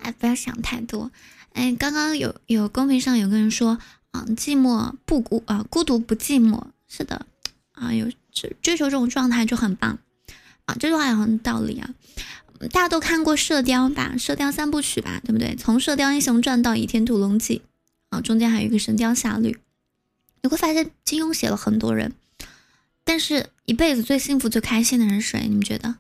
[0.03, 1.11] 哎，不要想太多。
[1.53, 3.79] 哎，刚刚有有公屏上有个人说，
[4.11, 6.65] 啊，寂寞不孤啊，孤独不寂寞。
[6.89, 7.27] 是的，
[7.73, 9.99] 啊，有追追求这种状态就很棒。
[10.67, 11.91] 啊，这句话也很道理啊。
[12.73, 15.57] 大家都看过《射雕》吧，《射雕三部曲》吧，对不对？
[15.57, 17.63] 从《射雕英雄传》到《倚天屠龙记》，
[18.17, 19.53] 啊，中间还有一个《神雕侠侣》。
[20.43, 22.13] 你会发现金庸写了很多人，
[23.03, 25.47] 但是一辈子最幸福、最开心的人是谁？
[25.49, 25.97] 你们觉得？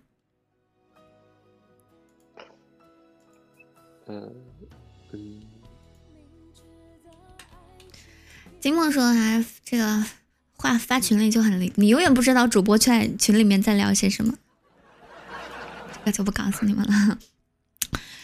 [4.10, 4.28] 呃
[5.12, 5.40] 嗯，
[8.58, 10.04] 金墨说他这个
[10.56, 14.34] 话发群里就很灵，你永远不知道主播在群里面在聊些什么，
[15.92, 17.18] 这个就不告诉你们了。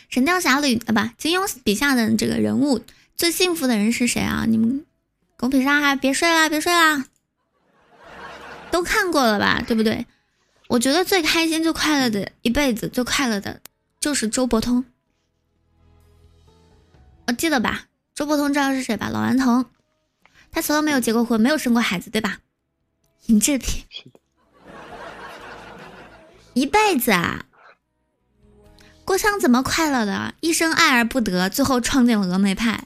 [0.09, 4.45] 神雕侠侣啊，不，金庸笔下的这个人物最幸福的人是谁啊？
[4.49, 4.85] 你们
[5.37, 7.05] 公屏上还别睡啦，别睡啦，
[8.73, 9.63] 都看过了吧？
[9.65, 10.05] 对不对？
[10.67, 13.61] 我觉得最开心、最快乐的一辈子，最快乐的
[14.01, 14.85] 就是周伯通。
[17.27, 19.09] 我记得吧，周伯通知道是谁吧？
[19.09, 19.67] 老顽童，
[20.51, 22.39] 他从来没有结过婚，没有生过孩子，对吧？
[23.27, 23.85] 尹志平，
[26.55, 27.47] 一辈子啊，
[29.05, 30.35] 郭襄怎么快乐的？
[30.41, 32.85] 一生爱而不得，最后创建了峨眉派。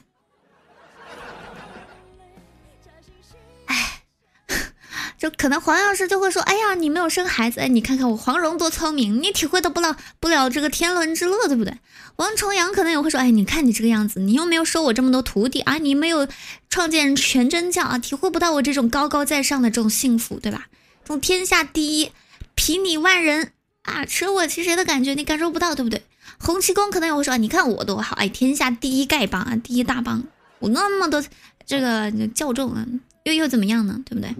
[5.21, 11.77] 就可能黄药师就会说：“哎呀，你没有生孩子，哎，你看看我黄蓉多聪明，你体会的不了不了这个天伦之乐，对不对？”
[12.17, 16.27] 王重阳可能也会说：“哎，你看你这个样子，你又没有收我这么多徒弟啊，你没有
[16.71, 20.65] 创建全真教啊，体会不到我这种高高在上的这种幸福，对吧？
[21.03, 22.11] 这种天下第一，
[22.55, 23.51] 睥睨万人
[23.83, 26.01] 啊，舍我其谁的感觉，你感受不到，对不对？”
[26.41, 30.23] 洪七公可能也会说：“你看我多好，哎，天下第一丐帮啊，第一大帮，
[30.57, 31.23] 我那么多
[31.67, 32.83] 这个教众啊，
[33.25, 33.99] 又又怎么样呢？
[34.03, 34.35] 对不对？”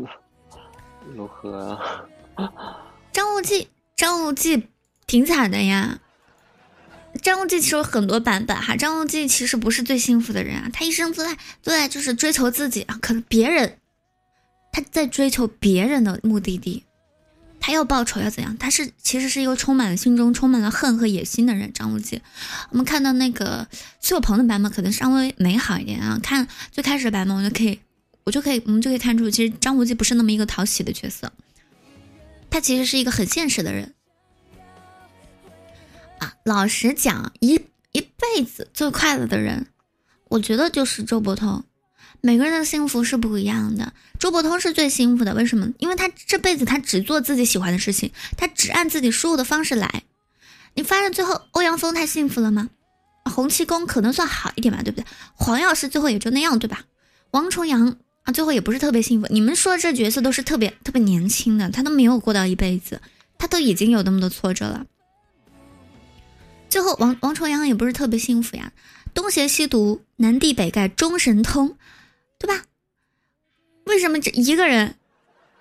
[1.16, 1.78] 如何
[2.36, 2.49] 啊？
[3.12, 4.68] 张无忌，张无忌
[5.05, 5.99] 挺惨的呀。
[7.22, 8.76] 张无忌其实有很多版本哈。
[8.76, 13.78] 张无忌其实不是最幸福的人啊，他一生都在都在就是追求自己啊，可能别人
[14.72, 16.86] 他在追求别人的目的地。
[17.64, 18.57] 他要报仇要怎样？
[18.57, 21.72] 他是其实是一个充满了心中充满了恨和野心的人。
[21.74, 22.22] 张无忌，
[22.72, 23.68] 我们看到那个
[23.99, 26.20] 苏有朋的版本可能稍微美好一点啊。
[26.24, 27.80] 看最开始的版本，我就可以，
[28.24, 31.32] 我就可以，我们就可以看出，其实张无忌不是那么一个讨喜的角色，
[32.50, 33.94] 他其实是一个很现实的人
[36.20, 36.34] 啊。
[36.44, 37.54] 老实讲，一
[37.92, 39.68] 一辈子最快乐的人，
[40.30, 41.64] 我觉得就是周伯通。
[42.24, 45.74] 每个人的幸福是不一样的，周伯通是最幸福的，为什么？
[45.80, 50.04] 因为他这辈子他只做自己喜欢的事情，他只按自己舒服的方式来。
[50.76, 52.70] 你发现最后欧阳锋太幸福了吗？
[53.26, 55.06] 洪七公可能算好一点吧，对不对？
[55.34, 56.86] 黄药师最后也就那样，对吧？
[57.32, 59.28] 王重阳啊，最后也不是特别幸福。
[59.30, 63.02] 你们说这角色都是特别特别年轻的，他都没有过到一辈子，
[63.38, 64.86] 他都已经有那么多挫折了。
[66.70, 68.72] 最后王王重阳也不是特别幸福呀，
[69.14, 71.78] 东邪西毒，南帝北丐，中神通。
[72.40, 72.64] 对吧？
[73.86, 74.96] 为什么这一个人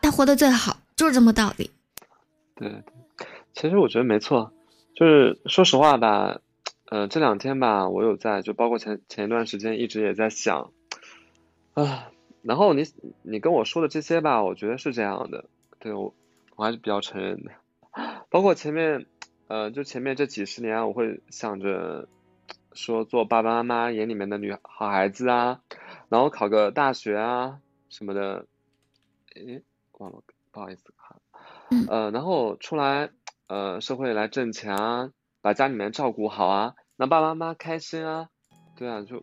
[0.00, 0.80] 他活得最好？
[0.96, 1.70] 就是这么道理。
[2.56, 2.82] 对，
[3.52, 4.50] 其实我觉得没错。
[4.94, 6.40] 就是说实话吧，
[6.86, 10.70] 呃，这两天吧，我有在，就包括前前一段时间，一直也在想
[11.74, 12.08] 啊。
[12.42, 12.84] 然后你
[13.22, 15.44] 你跟我说的这些吧，我觉得是这样的。
[15.78, 16.14] 对我
[16.56, 17.50] 我还是比较承认的。
[18.30, 19.06] 包括前面，
[19.48, 22.08] 呃，就前面这几十年，我会想着
[22.72, 25.60] 说做爸爸妈妈眼里面的女好孩子啊。
[26.08, 28.46] 然后考个大学啊什么的，
[29.34, 29.62] 诶，
[29.98, 31.16] 忘了，不好意思哈。
[31.88, 33.10] 呃，然后出来，
[33.46, 38.28] 呃，社会来挣钱啊，把家里面照顾好啊，让爸爸妈妈开心啊，
[38.76, 39.22] 对啊，就，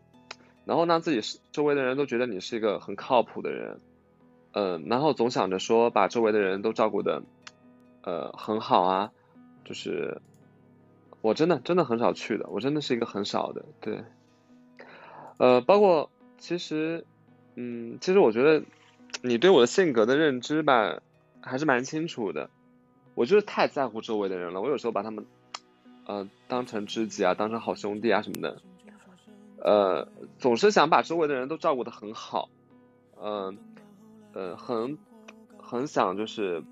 [0.67, 3.79] 然后让自己是周围的人都觉得你是一个很靠谱的人，
[4.51, 7.23] 嗯，然后总想着说把周围的人都照顾的，
[8.03, 9.11] 呃，很好啊，
[9.65, 10.21] 就是，
[11.21, 14.03] 我真的真的很少去的，我真的是一个很少的，对，
[15.37, 16.11] 呃，包括。
[16.39, 17.03] 其实，
[17.55, 18.63] 嗯，其实我觉得
[19.23, 21.01] 你对我的性格的认知吧，
[21.41, 22.51] 还是蛮清楚的。
[23.15, 25.25] 我就是太在乎周围的人了，我有时候把他们，
[26.05, 28.61] 呃，当成知己啊，当成好兄弟啊什么的，
[29.63, 32.49] 呃，总是想把周围的人都照顾的很好，
[33.21, 33.57] 嗯，
[34.33, 34.97] 呃，很
[35.57, 36.63] 很想就是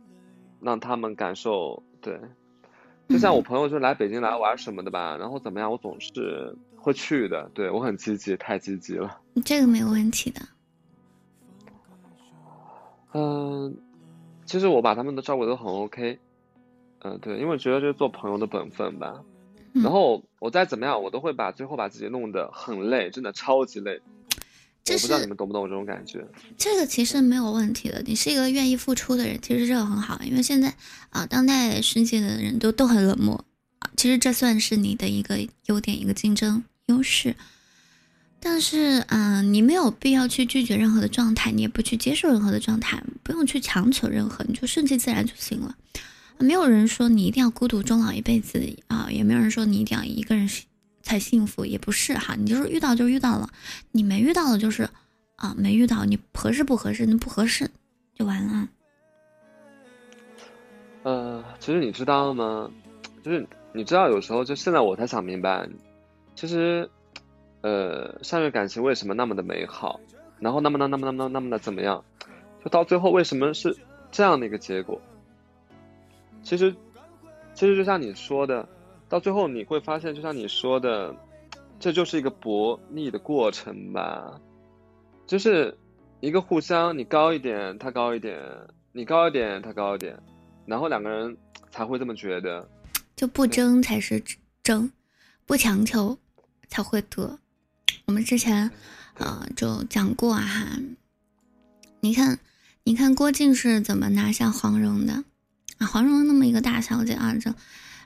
[0.59, 2.19] 让他们感受对，
[3.09, 6.55] 就像我朋友就来北京来玩什么的吧，然后怎么样，我总是。
[6.77, 9.19] 会去的，对我很积极，太积极了。
[9.43, 10.39] 这个没有问题的。
[13.11, 13.75] 嗯，
[14.45, 16.19] 其实我把他们都照顾都很 OK。
[16.99, 19.23] 嗯，对，因为觉得这是做朋友的本分吧。
[19.83, 24.01] 然后我再怎么样，我都会把最后把自己弄得很累，真的超级累。
[24.87, 26.25] 我不知道你们懂不懂我这种感觉。
[26.57, 30.19] 这个其实没有问题的，你是一个愿意付出的人，其实这个很好。
[30.23, 30.73] 因为现在
[31.09, 33.43] 啊，当代世界的人都都很冷漠
[33.79, 36.63] 啊，其实这算是你的一个优点，一个竞争。
[36.87, 37.35] 优势，
[38.39, 45.75] 但是，嗯，你没有必要去拒绝任何的状态，你也不去接受任何的状态，不用去强求任何，你就顺其自然就行了。
[46.39, 50.47] 没有人说你一定要孤独终老一辈子啊，也没有人说你一定要一个人
[51.01, 53.49] 才幸福，也不是哈，你就是遇到就遇到了，
[53.91, 54.89] 你没遇到的就是
[55.35, 57.69] 啊，没遇到，你合适不合适，那不合适
[58.13, 58.67] 就完了。
[61.03, 62.69] 呃，其实你知道吗？
[63.23, 65.67] 就是你知道，有时候就现在我才想明白。
[66.35, 66.89] 其实，
[67.61, 69.99] 呃，上月感情为什么那么的美好？
[70.39, 72.03] 然后那么那那么那么那么的怎么样？
[72.63, 73.77] 就到最后为什么是
[74.11, 74.99] 这样的一个结果？
[76.45, 76.73] 其实，
[77.53, 78.65] 其实就像你说的，
[79.09, 81.13] 到最后你会发现，就像你说的，
[81.77, 84.39] 这就是一个博弈的过程吧。
[85.27, 85.77] 就是
[86.21, 88.37] 一个互相，你高一点，他高一点；
[88.93, 90.17] 你高一点，他高一点，
[90.65, 91.35] 然后两个人
[91.71, 92.65] 才会这么觉得。
[93.17, 94.23] 就不争才是
[94.63, 94.89] 争，
[95.45, 96.17] 不强求。
[96.67, 97.37] 才会得。
[98.05, 98.69] 我们之前，
[99.19, 100.65] 呃，就讲过哈。
[102.01, 102.39] 你看，
[102.83, 105.23] 你看郭靖是怎么拿下黄蓉的？
[105.77, 107.53] 啊，黄蓉那么一个大小姐啊，这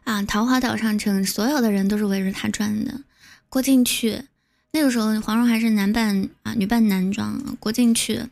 [0.04, 3.02] 啊，桃花岛上城所有的人都是围着她转的。
[3.50, 4.24] 郭靖去，
[4.72, 7.58] 那个时候黄蓉还是男扮啊，女扮男装。
[7.60, 8.24] 郭靖去，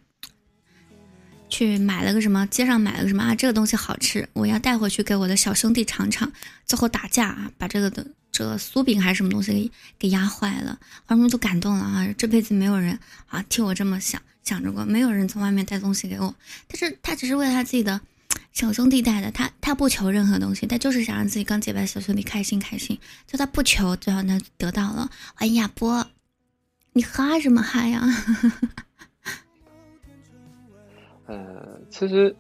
[1.50, 2.46] 去买了个什么？
[2.48, 3.36] 街上买了个什么啊？
[3.36, 6.32] 这个东西好吃，我要带回去给我的小兄弟尝尝。
[6.66, 8.06] 最后打架啊，把这个的。
[8.30, 10.78] 这个酥饼还是什么东西给给压坏了，
[11.08, 12.08] 黄蓉都感动了啊！
[12.16, 16.36] 这辈子没有人啊替我这么想想着过，没有人从外面带东西给我，
[16.68, 18.00] 但是他只是为了他自己的
[18.54, 25.10] 小兄弟带的，他他不求任何东西，他就是想让自己刚结拜的小兄弟开心开心，就他不求，最后他得到了。
[25.36, 26.06] 哎呀，波，
[26.94, 28.02] 你哈什么哈呀？
[31.28, 32.36] 呃，其实，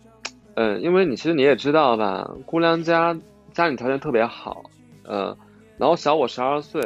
[0.55, 3.17] 呃，因为你其实你也知道吧，姑娘家
[3.53, 4.63] 家里条件特别好，
[5.03, 5.37] 呃。
[5.79, 6.81] 然后小我十二岁，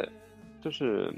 [0.61, 1.09] 就是，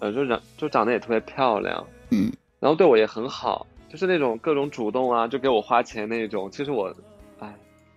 [0.00, 6.48] 呃，就长就长得也特别漂亮，嗯，然后对我也很好，就是那种各种主动啊，就给我花钱那种。
[6.50, 6.94] 其实我，
[7.40, 7.52] 哎，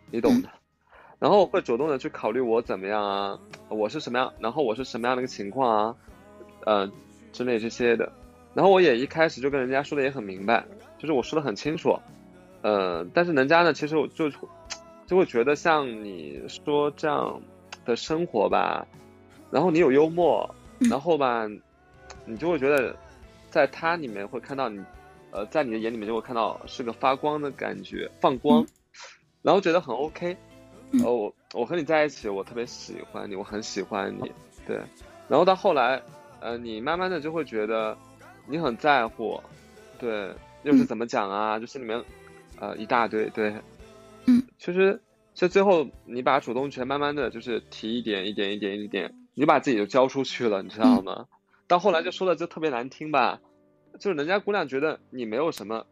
[0.09, 0.49] 你懂的。
[1.19, 3.39] 然后会主动的去考虑我怎么样啊，
[3.69, 5.95] 我是什么样，然后我是什么样的一个情况啊，
[6.65, 6.91] 呃，
[7.31, 8.11] 之类这些的。
[8.55, 10.65] 然后我也一开始就跟人家说的也很明白，
[10.97, 11.97] 就是我说的很清楚，
[12.61, 14.29] 呃，但是人家呢，其实我就
[15.05, 17.39] 就会觉得像你说这样
[17.85, 18.85] 的生活吧，
[19.51, 20.49] 然后你有幽默，
[20.89, 21.47] 然后吧，
[22.25, 22.95] 你就会觉得
[23.49, 24.83] 在他里面会看到你，
[25.33, 28.65] 呃，在你的眼里面就会看到是个发光的感觉，放光，
[29.41, 30.37] 然后觉得很 OK。
[31.03, 34.31] 呃，我我和你在一起，我特别喜欢你，我很喜欢你，
[34.67, 34.79] 对。
[35.27, 35.99] 然后到后来，
[36.39, 37.97] 呃，你慢慢的就会觉得
[38.47, 39.41] 你很在乎，
[39.97, 40.31] 对，
[40.61, 41.57] 又是怎么讲啊？
[41.57, 42.03] 就心里面，
[42.59, 43.55] 呃，一大堆，对。
[44.27, 44.43] 嗯。
[44.59, 45.01] 其实，
[45.33, 51.25] 其实最后你把主动权慢慢的就是提一点一点一点一点，你就把自己就交出去了，你知道吗？
[51.67, 53.39] 到后来就说的就特别难听吧，
[53.99, 55.85] 就是人家姑娘觉得你没有什么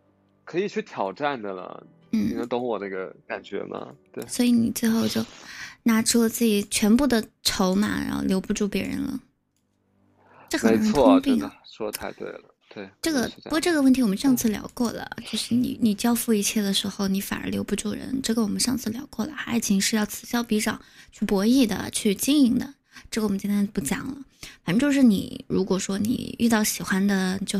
[0.43, 1.85] 可以去挑战的了。
[2.13, 3.87] 你能懂我那个感觉吗？
[4.11, 5.25] 对，所以你最后就
[5.83, 9.17] 拿出了自己全部的筹码，然后留不住别人了。
[10.49, 11.49] 这很通病。
[11.63, 12.89] 说的太对了，对。
[13.01, 18.19] 这个不过这个问题我们上次聊过了，就是你你交付一切的时候，你反而留不住人。
[18.21, 20.81] 这个我们上次聊过了，爱情是要此消彼长
[21.13, 22.73] 去博弈的，去经营的。
[23.09, 24.17] 这个我们今天不讲了。
[24.63, 27.59] 反正就是你如果说你遇到喜欢的就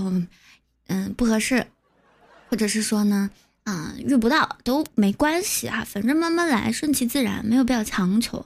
[0.88, 1.66] 嗯不合适，
[2.50, 3.30] 或者是说呢。
[3.64, 8.44] 嗯，遇不到都没关系哈，反正慢慢来，顺其自然，没有必要强求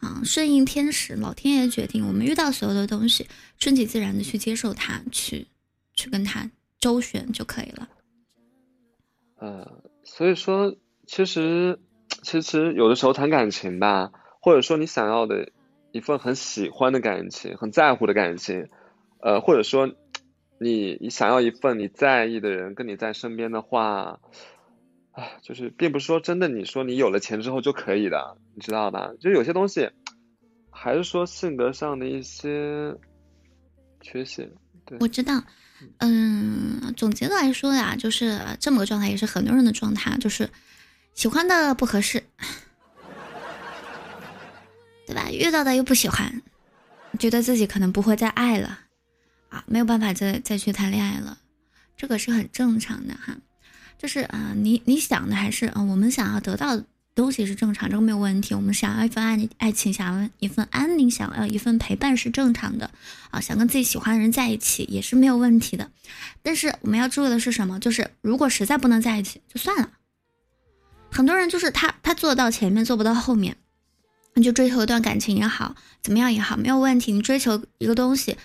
[0.00, 2.04] 啊，顺应天时，老天爷决定。
[2.04, 3.28] 我们遇到所有的东西，
[3.60, 5.46] 顺其自然的去接受它，去
[5.94, 7.88] 去跟它周旋就可以了。
[9.36, 10.74] 呃，所以说，
[11.06, 11.78] 其实
[12.22, 15.52] 其实有的时候谈感情吧，或者说你想要的
[15.96, 18.68] 一份很喜欢的感情，很在乎的感情，
[19.20, 19.92] 呃，或者说
[20.60, 24.20] 你你想要一份你在意的人跟你在身边的话。
[25.16, 29.12] 啊，就是并不是说真的，你说你有了钱之后就可以的，你知道吧？
[29.18, 29.88] 就有些东西，
[30.70, 32.94] 还是说性格上的一些
[34.02, 34.52] 缺陷。
[34.84, 35.42] 对，我知道。
[36.00, 40.50] 嗯，总结的来说呀，就是这么个状态，也是很多人的状态，就是
[41.14, 42.22] 喜欢的不合适，
[45.06, 45.30] 对吧？
[45.30, 46.42] 遇到的又不喜欢，
[47.18, 48.80] 觉得自己可能不会再爱了，
[49.48, 51.38] 啊，没有办法再再去谈恋爱了，
[51.96, 53.36] 这个是很正常的哈。
[53.98, 56.82] 就是啊，你你想的还是啊，我们想要得到
[57.14, 58.54] 东西是正常，这个没有问题。
[58.54, 62.90] 我们想要一份爱爱情，想要一份安宁，想要一份陪伴是正常的
[63.30, 63.40] 啊。
[63.40, 65.90] 想跟自己喜欢的人在一起也是没有问题的。
[66.42, 67.80] 但是我们要注意的是什么？
[67.80, 69.90] 就是如果实在不能在一起，就算了。
[71.10, 73.56] 很多人就是他他做到前面做不到后面，
[74.36, 77.10] 你就追求一段感情也好，怎么样也好，没有问题。
[77.10, 78.36] 你追求一个东西，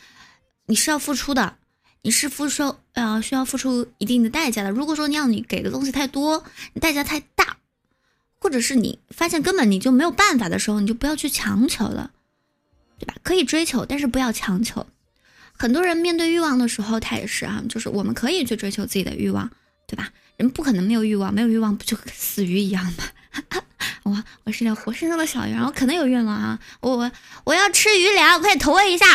[0.67, 1.57] 你是要付出的。
[2.03, 4.71] 你是付出呃需要付出一定的代价的。
[4.71, 7.57] 如果说你要你给的东西太多，你代价太大，
[8.39, 12.11] 或者是你发现根本你就没有办法的时候，你就不要去强求了，
[12.97, 13.13] 对吧？
[13.21, 14.87] 可以追求，但是不要强求。
[15.51, 19.51] 很多人面对欲望的时候，他也是啊，就是我们可以去追求自己的欲望，
[19.85, 20.11] 对吧？
[20.37, 23.03] 人不可能没有欲望，没有欲望不就死鱼一样吗？
[24.03, 27.11] 我我是条活生生的小鱼，我可能有愿望啊，我我
[27.45, 29.05] 我要吃鱼粮，快投我一下。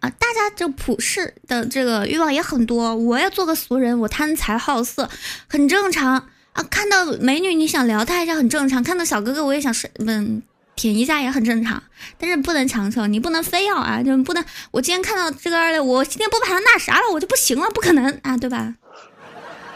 [0.00, 2.94] 啊，大家就普世的这个欲望也很多。
[2.94, 5.10] 我要做个俗人，我贪财好色，
[5.48, 6.62] 很正常啊。
[6.70, 10.42] 看到美女你想聊她一下很正常，看到小哥哥我也想睡，嗯，
[10.76, 11.82] 舔一下也很正常。
[12.18, 14.44] 但是不能强求，你不能非要啊，就不能。
[14.70, 18.74] 我今天看到这个二六，我今天不把他那啥了，我就不行了，不可能啊，对吧？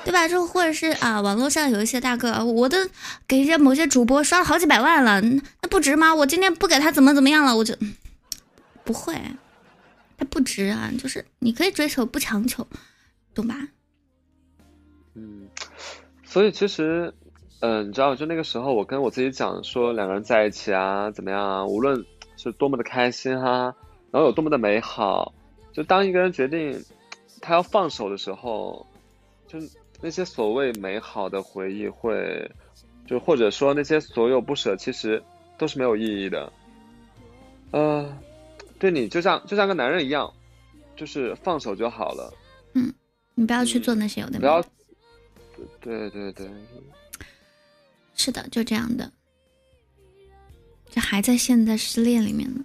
[0.05, 0.27] 对吧？
[0.29, 2.77] 就或者是啊，网络上有一些大哥，我都
[3.27, 6.15] 给人家某些主播刷了好几百万了，那不值吗？
[6.15, 7.75] 我今天不给他怎么怎么样了，我就
[8.85, 9.15] 不会。
[10.19, 12.67] 他不值啊，就是你可以追求，不强求，
[13.35, 13.57] 懂吧？
[15.15, 15.49] 嗯，
[16.25, 17.13] 所以其实，
[17.61, 21.67] 嗯，你知道，就那个时候，我跟我自己讲说，两个人在一起啊，怎么样啊？
[21.67, 22.05] 无论
[22.37, 23.75] 是多么的开心哈，
[24.11, 25.33] 然后有多么的美好，
[25.73, 26.85] 就当一个人决定
[27.41, 28.87] 他要放手的时候，
[29.49, 29.59] 就
[30.03, 32.51] 那些所谓美好的回忆会，
[33.07, 35.23] 就或者说那些所有不舍，其实
[35.57, 36.53] 都是没有意义的，
[37.71, 38.19] 呃。
[38.79, 40.35] 对你就像就像个男人一样，
[40.97, 42.35] 就是放手就好了。
[42.73, 42.93] 嗯，
[43.37, 44.41] 你不要去做那些有的。
[44.41, 44.61] 不要。
[45.81, 46.51] 对对对。
[48.17, 49.09] 是的，就这样的。
[50.91, 52.65] 这还在现在失恋里面呢，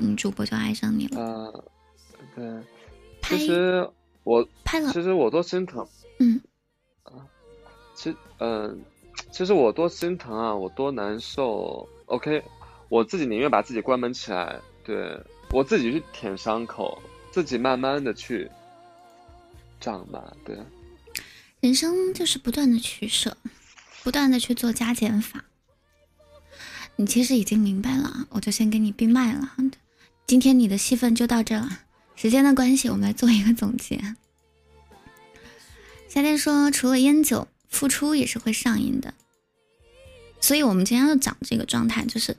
[0.00, 1.20] 女主播就爱上你了。
[1.20, 1.52] 啊，
[2.34, 2.44] 对。
[3.22, 3.88] 其实
[4.24, 4.92] 我拍了。
[4.92, 5.86] 其实我多心疼。
[6.20, 6.40] 嗯。
[7.02, 7.26] 啊，
[7.96, 8.80] 其嗯，
[9.32, 11.88] 其实我多心疼啊，我多难受。
[12.06, 12.40] OK，
[12.88, 14.60] 我自己宁愿把自己关门起来。
[14.84, 17.02] 对我自己去舔伤口，
[17.32, 18.48] 自己慢慢的去
[19.80, 20.32] 长吧。
[20.44, 20.56] 对，
[21.58, 23.36] 人生就是不断的取舍。
[24.02, 25.44] 不断的去做加减法。
[26.96, 29.54] 你其实已经明白了，我就先给你闭麦了。
[30.26, 31.68] 今天你的戏份就到这了，
[32.16, 34.00] 时间的关系，我们来做一个总结。
[36.12, 39.14] 夏天说，除了烟酒，付出也是会上瘾的。
[40.40, 42.36] 所以我们今天要讲这个状态，就是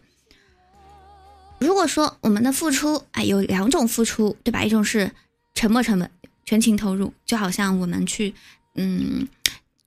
[1.57, 4.65] 如果说我们的付出，哎，有两种付出，对吧？
[4.65, 5.11] 一种是
[5.55, 6.11] 沉没成本，
[6.43, 8.36] 全情投入，就好像我们去，
[8.76, 9.26] 嗯，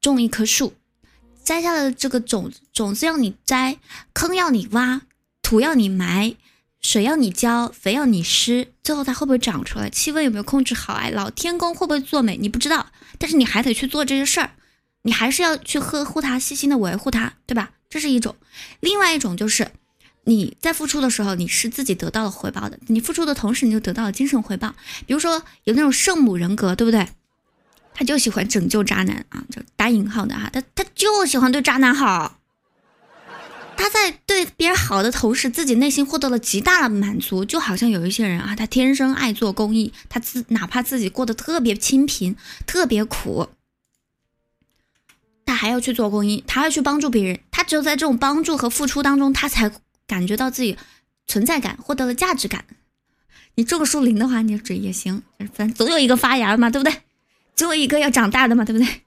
[0.00, 0.72] 种一棵树，
[1.44, 3.78] 摘下的这个种种子要你摘，
[4.14, 5.02] 坑要你挖，
[5.42, 6.34] 土要你埋，
[6.84, 9.88] 水要你浇，肥要你施，最后它会不会长出来？
[9.88, 10.92] 气温有没有控制好？
[10.92, 12.36] 哎，老天公会不会作美？
[12.36, 14.50] 你不知道，但是你还得去做这些事儿，
[15.02, 17.70] 你还是要去呵护它，细心的维护它，对吧？
[17.88, 18.36] 这是一种，
[18.80, 19.68] 另外一种就是
[20.24, 22.78] 你在付出的时候，你是自己得到了回报的。
[22.88, 24.74] 你付出的同时，你就得到了精神回报。
[25.06, 27.08] 比如说有那种圣母人格，对不对？
[27.94, 32.40] 他就喜欢拯救渣男啊，就打引号的哈，他他就喜欢对渣男好。
[33.76, 37.44] 他在对别人好的同时，自己内心获得了极大的满足。
[37.44, 43.48] 就好像有一些人啊，他天生爱做公益，他自哪怕自己过得特别清贫、特别苦。
[45.46, 49.70] 他还要去做公益，他要去帮助别人，他只有在这种帮助和付出当中，他才
[50.06, 50.78] 感觉到自己
[51.26, 52.64] 存在感，获得了价值感。
[53.56, 55.22] 你种树林的话，你这也行，
[55.52, 57.02] 反正总有一个发芽的嘛，对不对？
[57.54, 59.03] 总有一个要长大的嘛，对不对？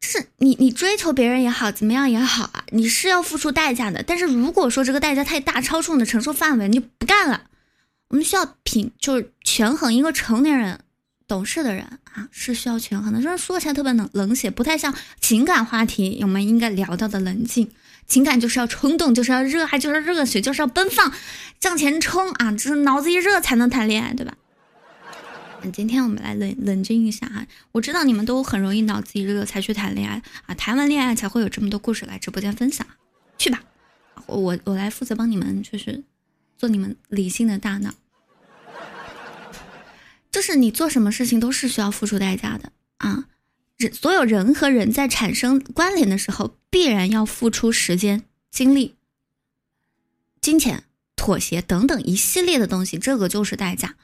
[0.00, 4.02] 是你，你追求别人也好，怎么样也好啊，你是要付出代价的。
[4.02, 7.42] 但是如果说这个代价太大，超出你的承受范围，你就不干了。
[8.08, 10.80] 我们需要品，就是权衡一个成年人。
[11.28, 13.22] 懂事的人啊，是需要权衡的。
[13.22, 16.18] 就是说起来特别冷冷血，不太像情感话题。
[16.22, 17.70] 我们应该聊到的冷静，
[18.08, 21.12] 情感就是要冲动，就是要热爱，就是要热血，就是要奔放，
[21.60, 22.50] 向前冲啊！
[22.50, 24.34] 就是脑子一热才能谈恋爱，对吧？
[25.72, 27.46] 今天我们来冷冷静一下啊！
[27.72, 32.86] 我知道你们都很容易脑子一热才去谈恋爱啊，谈完恋爱才会有这么多故事来直播间分享。
[33.38, 33.62] 去吧，
[34.26, 36.02] 我我来负责帮你们，就是
[36.56, 37.94] 做你们理性的大脑。
[40.30, 43.26] 就是你做什么事情都是需要付出代价的啊！
[43.76, 48.96] 人所有人和人在产生关联的时候，必然要付出时间、精力、
[50.40, 50.84] 金钱、
[51.16, 53.96] 妥协等等一系列的东西，这个就是代价。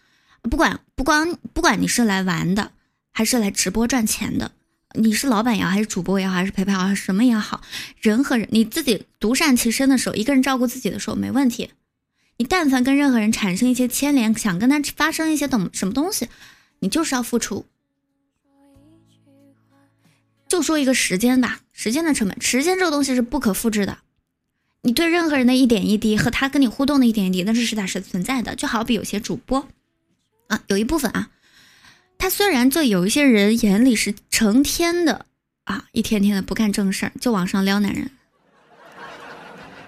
[0.43, 2.73] 不管不光不管你是来玩的，
[3.13, 4.53] 还是来直播赚钱的，
[4.95, 7.63] 你是老板也好，还是主播也好，还是陪陪好，什么也好，
[8.01, 11.71] 人和人你自己独善其身的时候，一个人照顾自己的时候没问题。
[12.39, 16.29] 你但凡跟任何人产生一些牵连，想跟他发生一些懂什么东西，
[16.81, 17.65] 你就是要付出。
[20.47, 23.99] 就说一个时间吧，时间的成本，时间这个东西是不可复制的。
[24.83, 28.55] 你对任何人的一点一滴和他跟你互动的一点一滴，那是实打实存在的。
[28.55, 29.67] 就好比有些主播
[30.49, 31.31] 啊，有一部分啊，
[32.19, 35.27] 他虽然在有一些人眼里是成天的
[35.65, 38.11] 啊，一天天的不干正事儿，就往上撩男人。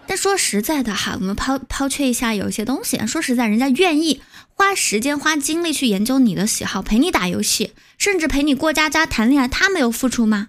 [0.07, 2.99] 但说实在的哈，我们抛抛却一下有一些东西。
[3.07, 10.49] 说实在，人家愿意花时间、花精力去研究你的喜好，陪你打游戏，甚至陪你过家家、谈恋爱，他没有付出吗？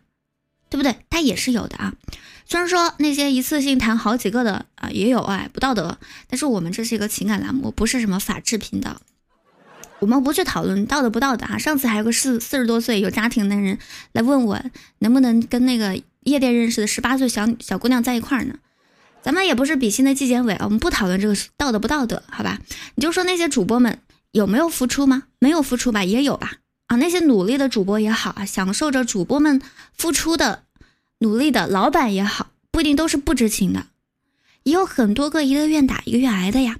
[0.70, 0.96] 对不对？
[1.10, 1.94] 他也是有的啊。
[2.46, 6.00] 虽然说那些一次性谈好几个的啊也有哎，不道德。
[6.30, 9.02] 但是我们这是一个情感栏目，不是什么法制频道，
[10.00, 11.58] 我们不去讨论道德不道德啊。
[11.58, 13.78] 上次还有个四四十多岁有家庭的人
[14.14, 14.62] 来问我，
[15.00, 18.56] 能不能跟那个夜店认识的十八岁小小姑娘在一块儿呢？
[19.22, 22.60] 咱们也不是比心的纪检委啊，我们不讨论这个道德不道德，好吧？
[22.96, 24.00] 你就说那些主播们
[24.32, 25.24] 有没有付出吗？
[25.40, 26.54] 没有付出吧，也有吧？
[26.88, 29.62] 啊，那些努力的主播也好啊，享受着主播们
[29.94, 30.64] 付出的
[31.20, 33.88] 努力的老板也好，不一定都是不知情的，
[34.64, 36.78] 也有很多个一个愿打一个愿挨的呀。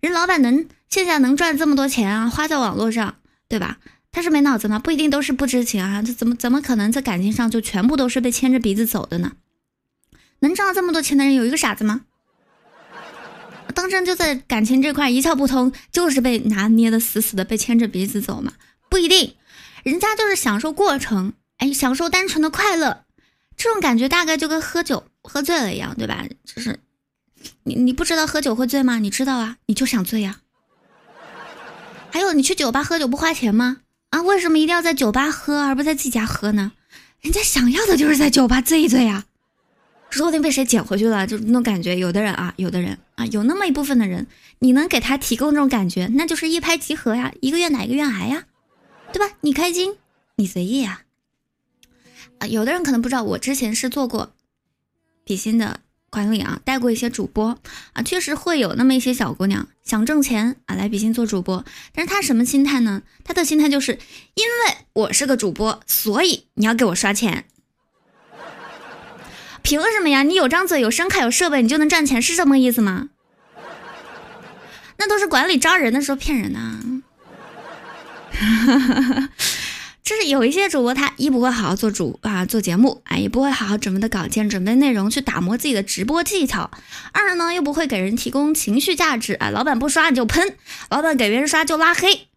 [0.00, 3.16] 人老板能线下能赚这么多钱啊，花在网络上，
[3.50, 3.76] 对吧？
[4.10, 4.78] 他是没脑子吗？
[4.78, 9.32] 不一定都是不知情啊，这怎么怎么可能在感情上就全部都是被牵着鼻子走的呢？
[10.38, 12.06] 能赚这么多钱的人有一个傻子吗？
[13.74, 18.54] 当真就在感情这块一窍不通，就是被拿捏的死死的，被牵着鼻子走吗？
[18.88, 19.36] 不一定，
[19.84, 23.04] 人家就是享受过程，哎，享受单纯的快乐，
[23.54, 26.24] 这种感觉大概就跟喝酒喝醉了一样，对吧？
[26.46, 26.80] 就是
[27.64, 28.98] 你你不知道喝酒会醉吗？
[28.98, 30.40] 你知道啊，你就想醉呀。
[32.16, 33.82] 还有你去酒吧喝酒不花钱吗？
[34.08, 36.72] 啊，为什么一定要在酒吧喝而不在自己家喝呢？
[37.20, 39.26] 人家想要的就是在酒吧醉一醉呀。
[40.08, 41.94] 说不定被谁捡回去了，就那种感觉。
[41.98, 44.26] 有的人啊，有的人啊，有那么一部分的人，
[44.60, 48.44] 你能给他提供这种感觉，那就是一拍即合呀，一个愿打一个愿挨呀，
[49.12, 49.36] 对吧？
[49.42, 49.96] 你开心，
[50.36, 51.02] 你随意呀。
[52.38, 54.32] 啊，有的人可能不知道，我之前是做过
[55.22, 55.80] 比心的
[56.16, 57.58] 管理啊，带过一些主播
[57.92, 61.62] 啊，确实会有那么一些小姑娘想挣钱啊，来比心做主播。
[61.92, 63.02] 但是她什么心态呢？
[63.22, 63.98] 她的心态就是
[64.32, 67.44] 因为我是个主播，所以你要给我刷钱。
[69.60, 70.22] 凭什么呀？
[70.22, 73.10] 你有张嘴，有声卡，有设备，你就能赚钱，是这么个意思吗？
[74.96, 76.58] 那都是管理招人的时候骗人的。
[80.06, 86.70] 就是有一些主播，他一不会好好做主啊做节目，啊，也不会好好准备的稿件、准备内容去打磨自己的直播技巧；
[87.10, 90.54] 二呢，又不会给人提供情绪价值啊，老板不刷你就喷，
[90.90, 92.28] 老板给别人刷就拉黑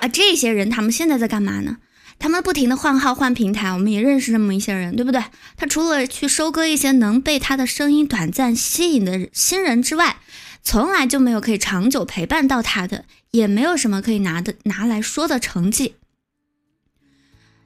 [0.00, 0.08] 啊。
[0.08, 1.76] 这些人他们现在在干嘛呢？
[2.18, 5.22] 他们不停的换号换平台，我们也认识这么一些人，对不对？
[5.58, 10.16] 他除了去收割一些能被他的声音短暂吸引的新人之外，
[10.62, 15.96] 从来就没有可以长久陪伴到他的，也没有什么可以拿的拿来说的成绩。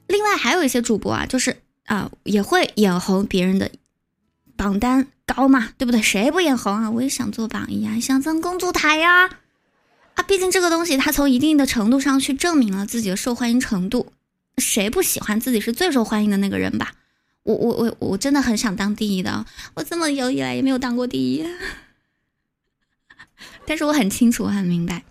[0.09, 3.71] 另外还有一些主播啊，就是啊也会眼红别人的
[4.57, 6.01] 榜单高嘛，对不对？
[6.01, 6.89] 谁不眼红啊？
[6.89, 9.27] 我也想做榜一啊，想上公主台呀！
[10.15, 14.11] 啊，毕竟这个东西它从一定的程度上去证明了自己的受欢迎程度，
[14.57, 16.93] 谁不喜欢自己是最受欢迎的那个人吧？
[17.43, 19.45] 我我我我真的很想当第一的，
[19.75, 21.47] 我这么久以来也没有当过第一，
[23.65, 25.03] 但是我很清楚，我很明白，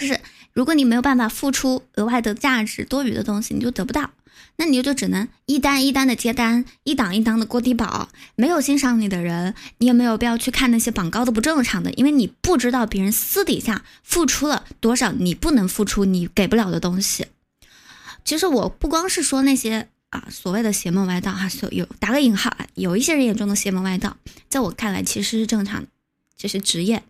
[0.00, 0.18] 就是。
[0.52, 4.10] 如果你没有办法付出额外的价值、多余的东西，你就得不到，
[4.56, 8.08] 那你就只能一单一单的接单，一档一档的过低保。
[8.34, 17.28] 没有欣赏你的人，你也没有必要去看那些榜高的不正常的，因为你不知道别人私底下付出了多少，你不能付出，你给不了的东西。
[18.24, 24.16] 其实我不光是说那些啊所谓的邪门歪道哈，所有打个引号啊，有一些人眼中的邪门歪道，
[24.48, 25.88] 在我看来其实是正常的，
[26.36, 27.04] 这是职业，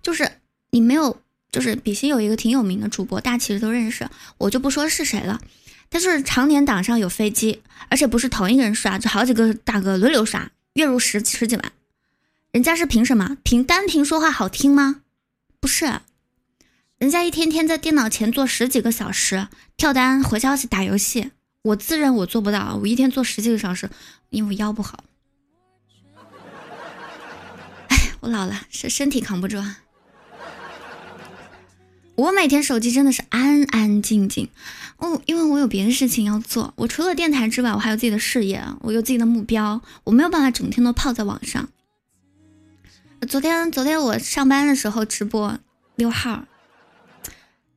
[0.00, 0.30] 就是
[0.70, 1.20] 你没有。
[1.54, 5.40] 就是比心有一个挺有名的主播，大家其实都认识，我就不说是谁了。
[5.88, 11.72] 但是常年档上有飞机，而且不是同一个人刷，就好几个大哥轮流刷，月入十十几万。
[12.50, 13.36] 人家是凭什么？
[13.44, 15.02] 凭单凭说话好听吗？
[15.60, 16.00] 不是，
[16.98, 19.46] 人家一天天在电脑前坐十几个小时，
[19.76, 21.30] 跳单、回消息、打游戏。
[21.62, 23.88] 我自认我做不到，我一天坐十几个小时，
[24.30, 25.04] 因为我腰不好。
[27.86, 29.78] 哎，我老了，身身体扛不住啊。
[32.16, 34.48] 我每天手机真的是安安静静，
[34.98, 36.72] 哦，因为我有别的事情要做。
[36.76, 41.68] 我除了电台之外，我还有自己的事业，我有自己的目标，我没有办法整天都泡在网上。
[43.28, 45.58] 昨天，昨天我上班的时候直播
[45.96, 46.44] 溜号，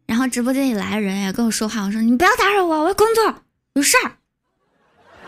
[0.06, 3.42] 然后直播间里来人也跟我说话，我说你不要打扰我，我要工作，
[3.74, 4.18] 有事儿。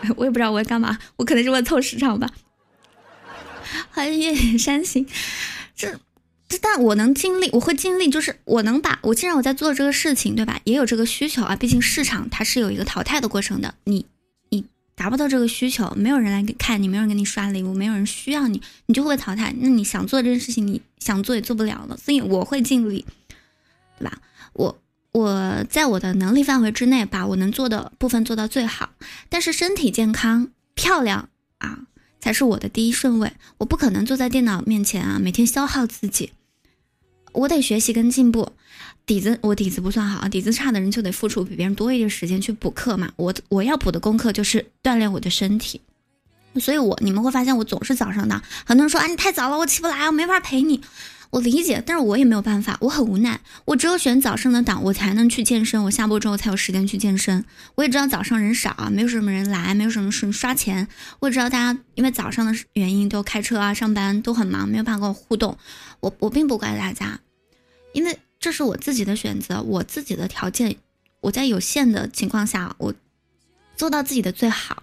[0.16, 2.30] 我也不知道我要干嘛，我可能是为了凑时长吧。
[3.90, 5.04] 欢迎月夜山行，
[5.74, 5.98] 这。
[6.58, 10.60] 但我能尽力，我会尽力，就是我能把我既然我在做这个事情，对吧？
[10.64, 13.74] 也有这个需求啊，毕竟市场它是有一个淘汰的过程的。
[13.84, 14.04] 你
[14.48, 14.64] 你
[14.96, 19.54] 达不到这个需求，没有人来看你，没有人给你刷礼物，没有人需要你，你就会淘汰。
[19.58, 21.96] 那你想做这件事情，你想做也做不了了。
[21.96, 23.04] 所以我会尽力，
[23.98, 24.18] 对吧？
[24.54, 24.76] 我
[25.12, 28.90] 我在我的能力范围之内，把我能做的部分做到最好。
[29.28, 31.28] 但是身体健康、漂亮
[31.58, 31.86] 啊，
[32.20, 33.32] 才是我的第一顺位。
[33.58, 36.32] 我不可能坐在电脑面前啊，每天消耗自己。
[37.32, 38.52] 我得学习跟进步，
[39.06, 43.10] 底子我底子不算好，底子差的人就得付出比别人多一点时间去补课嘛。
[43.16, 45.80] 我我要补的功课就是锻炼我的身体，
[46.60, 48.42] 所以我你们会发现我总是早上的。
[48.64, 50.80] 很多人说啊你太早了，我起不来，我没法陪你。
[51.30, 53.40] 我理解，但是我也没有办法，我很无奈。
[53.64, 55.84] 我只有选早上的档，我才能去健身。
[55.84, 57.44] 我下播之后才有时间去健身。
[57.76, 60.88] 我也知道早上人少啊，没有什么人来，没有什么事刷钱。
[61.20, 65.56] 我也知道大家因为早上的原因都开车啊，上班都很忙，没有办法跟我互动。
[66.00, 67.20] 我我并不怪大家，
[67.92, 70.76] 因为这是我自己的选择，我自己的条件，
[71.20, 72.94] 我在有限的情况下，我
[73.76, 74.82] 做到自己的最好。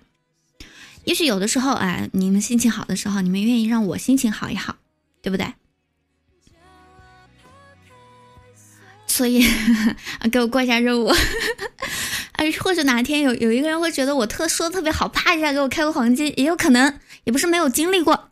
[1.05, 4.76] 也许有的时候，哎，你们心情好的时候，你们愿意让我心情好一好，
[5.22, 5.53] 对不对？
[9.07, 9.43] 所以，
[10.32, 11.11] 给我过一下任务，
[12.34, 18.30] 哎，或者哪天有有一个人会觉得我特说的特别好，啪一下给我开个黄金，也有可能，也不是没有经历过。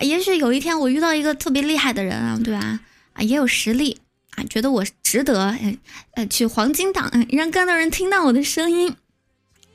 [0.00, 2.80] 也许有一天我遇到一个特别厉害的人啊，对吧？
[3.12, 3.98] 啊，也有实力
[4.36, 5.56] 啊，觉得我值得，
[6.14, 8.94] 呃，去黄金档，让更多人听到我的声音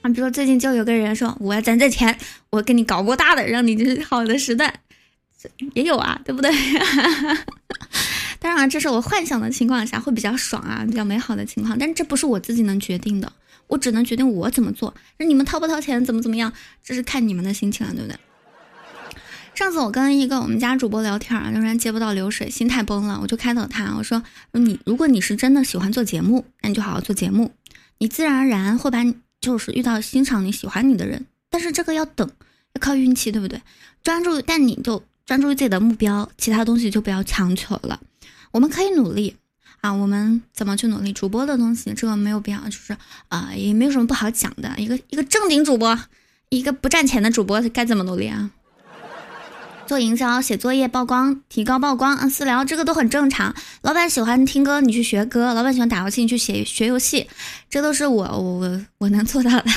[0.02, 0.10] 啊。
[0.10, 2.18] 比如说最近就有个人说我要攒这钱，
[2.50, 4.82] 我给你搞过大的，让你就是好的时代，
[5.74, 6.52] 也有啊，对不对？
[8.40, 11.78] 当然，这是我幻想的情况下会比较爽啊，比较美好的情况。
[11.78, 13.32] 但这不是我自己能决定的，
[13.68, 14.94] 我只能决定我怎么做。
[15.18, 16.54] 那你们掏不掏钱，怎么怎么样，
[16.84, 18.18] 这是看你们的心情了，对不对？
[19.58, 27.52] 上次我跟一个我们家主播聊天仍，然接不到流水，心态崩了，我就开导他，我说：你如果你是真的喜欢做节目，那你就好好做节目，
[27.98, 31.26] 你自然而然会把你就是遇到欣赏你喜欢你的人。
[31.50, 32.30] 但是这个要等，
[32.74, 33.60] 要靠运气，对不对？
[34.04, 38.00] 专注，但你就专注于自己的目标，其他东西就不要强求了。
[38.52, 39.38] 我们可以努力
[39.82, 41.12] 啊，我们怎么去努力？
[41.12, 42.96] 主播的东西，这个没有必要，就是
[43.30, 44.72] 啊，也没有什么不好讲的。
[44.78, 46.00] 一个一个正经主播，
[46.50, 48.52] 一个不赚钱的主播该怎么努力啊？
[49.88, 53.56] 做营销、写作业、曝光、提高曝光、私聊，这个都很正常。
[53.82, 57.30] 老板喜欢听歌，你去学歌；老板喜欢打游戏，你去写学游戏，
[57.70, 59.72] 这都是我我我我能做到的。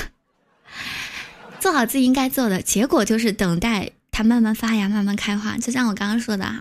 [1.61, 5.57] 做好自己应该做的，结果就是等待它慢慢发芽、慢慢开花。
[5.57, 6.61] 就像我刚刚说的哈，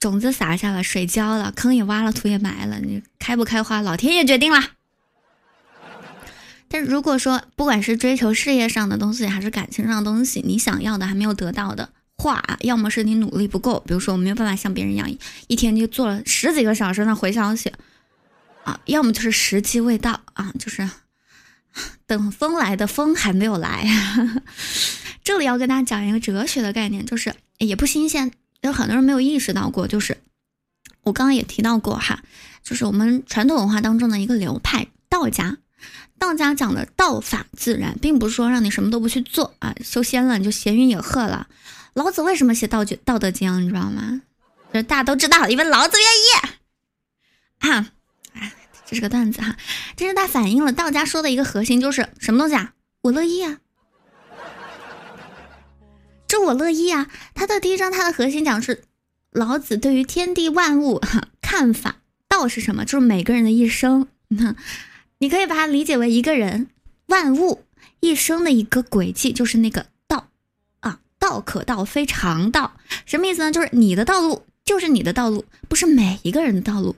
[0.00, 4.62] 种子撒下了，水浇了，坑也挖了，土也埋了，你开不开花，老天爷决定了。
[6.70, 11.90] 但如果说不管是追求事业上的东西，还是感情上的东西，你想要的还没有得到的。
[12.18, 15.08] 话，要么是你努力不够，比如说我没有办法像别人一样
[15.46, 17.72] 一天就做了十几个小时的回消息
[18.64, 20.88] 啊，要么就是时机未到啊，就是
[22.06, 23.86] 等风来的风还没有来。
[25.22, 30.18] 这里要跟大家讲一个哲学的概念，就是也不新鲜，有很多人没有意识到过，就是
[31.02, 32.20] 我刚刚也提到过哈，
[32.64, 35.58] 就是我们传统文化当中的一个流派道家，
[36.18, 41.46] 道家讲的道法自然，并不是说让你什么都不去做啊，修仙了你就闲云野鹤了。
[41.98, 43.52] 老子为什么写道《道德经》？
[43.60, 44.22] 你知道吗？
[44.72, 47.68] 就是大家都知道，因为老子愿意。
[47.72, 47.90] 啊，
[48.34, 48.52] 哎，
[48.86, 49.56] 这是个段子哈。
[49.96, 52.72] 这是它反映了道家说的一个核心，就是什么东西啊？
[53.00, 53.58] 我乐意啊。
[56.28, 57.10] 这我乐意啊。
[57.34, 58.84] 他的第一章，他的核心讲是
[59.32, 61.96] 老子对于天地万物哈看法。
[62.28, 62.84] 道是什么？
[62.84, 64.06] 就是每个人的一生。
[64.28, 64.54] 那
[65.18, 66.68] 你可以把它理解为一个人
[67.06, 67.64] 万物
[67.98, 69.86] 一生的一个轨迹，就是那个。
[71.40, 72.72] 可道非常道，
[73.06, 73.52] 什么意思呢？
[73.52, 76.96] 就是你的道路就是你的道路，不是每一个人的道路。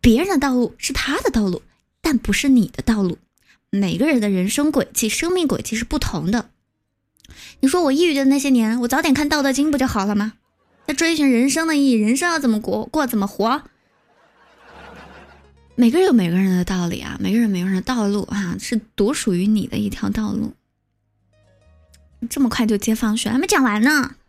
[0.00, 1.62] 别人的道路是他的道路，
[2.00, 3.18] 但不是你的道路。
[3.70, 6.50] 每个人的人生轨迹、生命轨迹是不同的。
[7.60, 10.34] 你说我抑郁的那些年，我早点看《道德经》不就好了吗？
[10.86, 13.62] 在追寻人生的意义，人生要怎么过，过怎么活？
[15.74, 20.52] 每个人有每个人的道理啊，每个人每个人的道路啊，是独属于你的一条道路。
[22.28, 24.14] 这么快就接放学，还没讲完呢。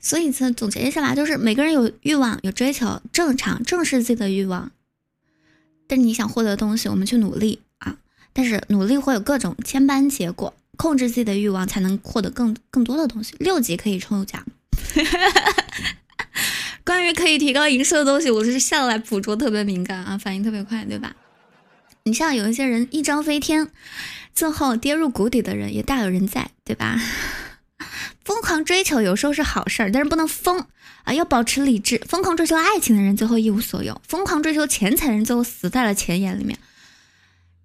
[0.00, 4.72] 所以，这总结一下吧就是，每个人有欲望、有追求，正常，正视自己的欲望。
[5.86, 7.96] 但是你想获得的东西，我们去努力啊。
[8.32, 13.34] 但是努力会有各种千般结果，控制自己的欲望，才能获得更更多的东西。
[13.38, 14.44] 六级可以抽奖。
[16.84, 21.14] 关于可以提高营收的东西，我是向来捕捉特别敏感啊，反应特别快，对吧？
[22.04, 23.70] 你像有一些人一张飞天。
[24.34, 26.98] 最后跌入谷底的人也大有人在，对吧？
[28.24, 30.64] 疯狂追求有时候是好事儿，但是不能疯
[31.04, 32.00] 啊，要保持理智。
[32.08, 36.58] 疯狂追求爱情的人最后一无所有，疯狂追求钱财的人最后死在了钱眼里面。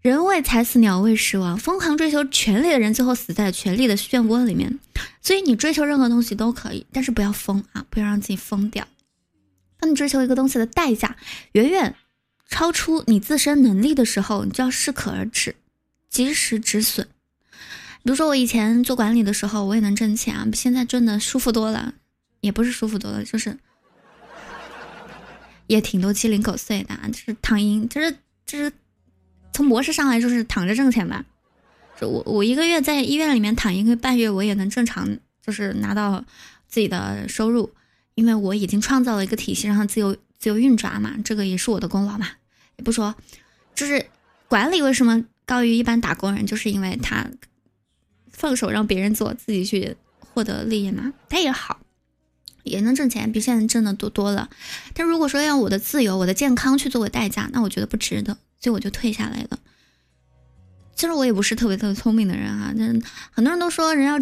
[0.02, 1.58] 人为财死，鸟为食亡。
[1.58, 4.80] 疯狂追求权力的人最后死在了权力的漩涡里面。
[5.22, 8.88] 所以你追求任何东西都可以，但是不要疯啊，不要让自己疯掉。
[9.80, 11.18] 当你追求一个东西的代价
[11.52, 11.94] 远远
[12.50, 15.56] 超出你自身能力的时候，你就要适可而止。
[16.10, 17.08] 及时止损。
[18.04, 21.94] 比如说，我以前做管理的时候，我也能挣钱啊，现在挣的舒服多了。
[22.40, 23.58] 也不是舒服多了，就是
[25.66, 28.72] 也挺多鸡零狗碎的，就是躺赢，就是就是
[29.52, 31.26] 从模式上来就是躺着挣钱吧。
[32.00, 36.24] 就我我一个月在医院里面躺一个半月，我也能正常就是拿到
[36.68, 37.74] 自己的收入，
[38.14, 41.16] 因为我已经创造了一个体系，让它自由自由运转嘛。
[41.26, 42.30] 这个也是我的功劳嘛。
[42.78, 43.16] 也不说，
[43.74, 44.06] 就是
[44.48, 45.26] 管理为什么？
[45.48, 47.26] 高于一般打工人，就是因为他
[48.30, 51.14] 放手让别人做，自己去获得利益嘛。
[51.30, 51.80] 他也好，
[52.64, 54.50] 也能挣钱，比现在挣的多多了。
[54.94, 59.58] 但如果说要我的自由、我的健康去作为代价，那我觉得不值得，所以我就退下来了。
[60.96, 64.20] 其实我也不是特别特别聪明的人啊，但很多人都说人要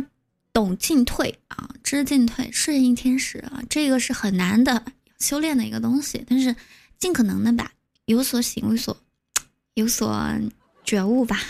[0.53, 4.85] 懂进退啊，知进退，顺应天时啊，这个是很难的
[5.19, 6.23] 修炼的一个东西。
[6.29, 6.55] 但是
[6.99, 7.71] 尽可能的吧，
[8.05, 8.95] 有所行，有所
[9.73, 10.31] 有所。
[10.85, 11.41] 觉悟吧，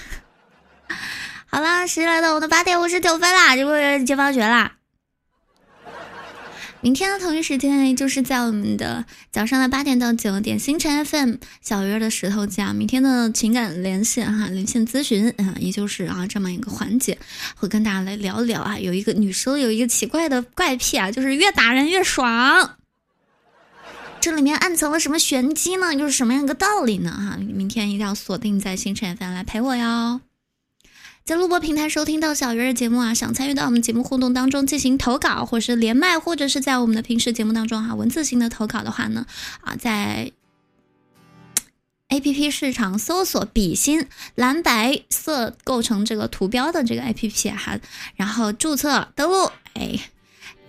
[1.47, 4.71] 好啦，时间来到我的八点五十九分啦，这不接放学啦。
[6.81, 17.17] 明天的同一时间，就是在我们的早上的八点到九点，星辰 FM 小鱼儿的石头家，明天的情感连线哈，连线咨询啊，也就是啊这么一个环节，
[17.55, 18.77] 会跟大家来聊聊啊。
[18.77, 22.77] 有一个女生有一个奇怪的怪癖啊，就是越打人越爽。
[24.25, 25.93] 这里面暗藏了什么玄机呢？
[25.93, 27.11] 又是什么样一个道理呢？
[27.11, 30.19] 哈，明天一定要锁定在星辰 FM 来陪我哟。
[31.23, 39.27] 在录播平台收听到小鱼儿节目啊，想参与到我们节目互动当中进行投稿，或是连麦，或者是在我们的平时节目当中哈文字型的投稿的话呢，
[39.61, 40.31] 啊，在
[42.07, 47.79] A P P 市场搜索比心蓝白色构成这个图标的这个 A P P 哈，
[48.15, 50.09] 然后注册登录，哎。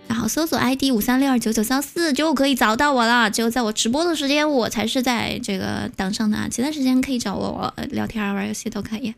[0.09, 3.31] 然后搜索 ID 五三六二九九三四就可以找到我了。
[3.31, 9.15] 只有在我直播的时间，我才是在这个档上的，其他时间可以找我聊天、玩游戏都可以。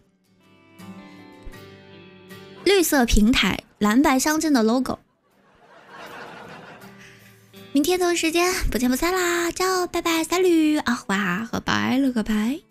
[2.64, 4.98] 绿色平台，蓝白相间的 logo。
[7.72, 12.67] 明天同一时间不见不散啦叫拜拜，三驴啊，哇和拜了个拜。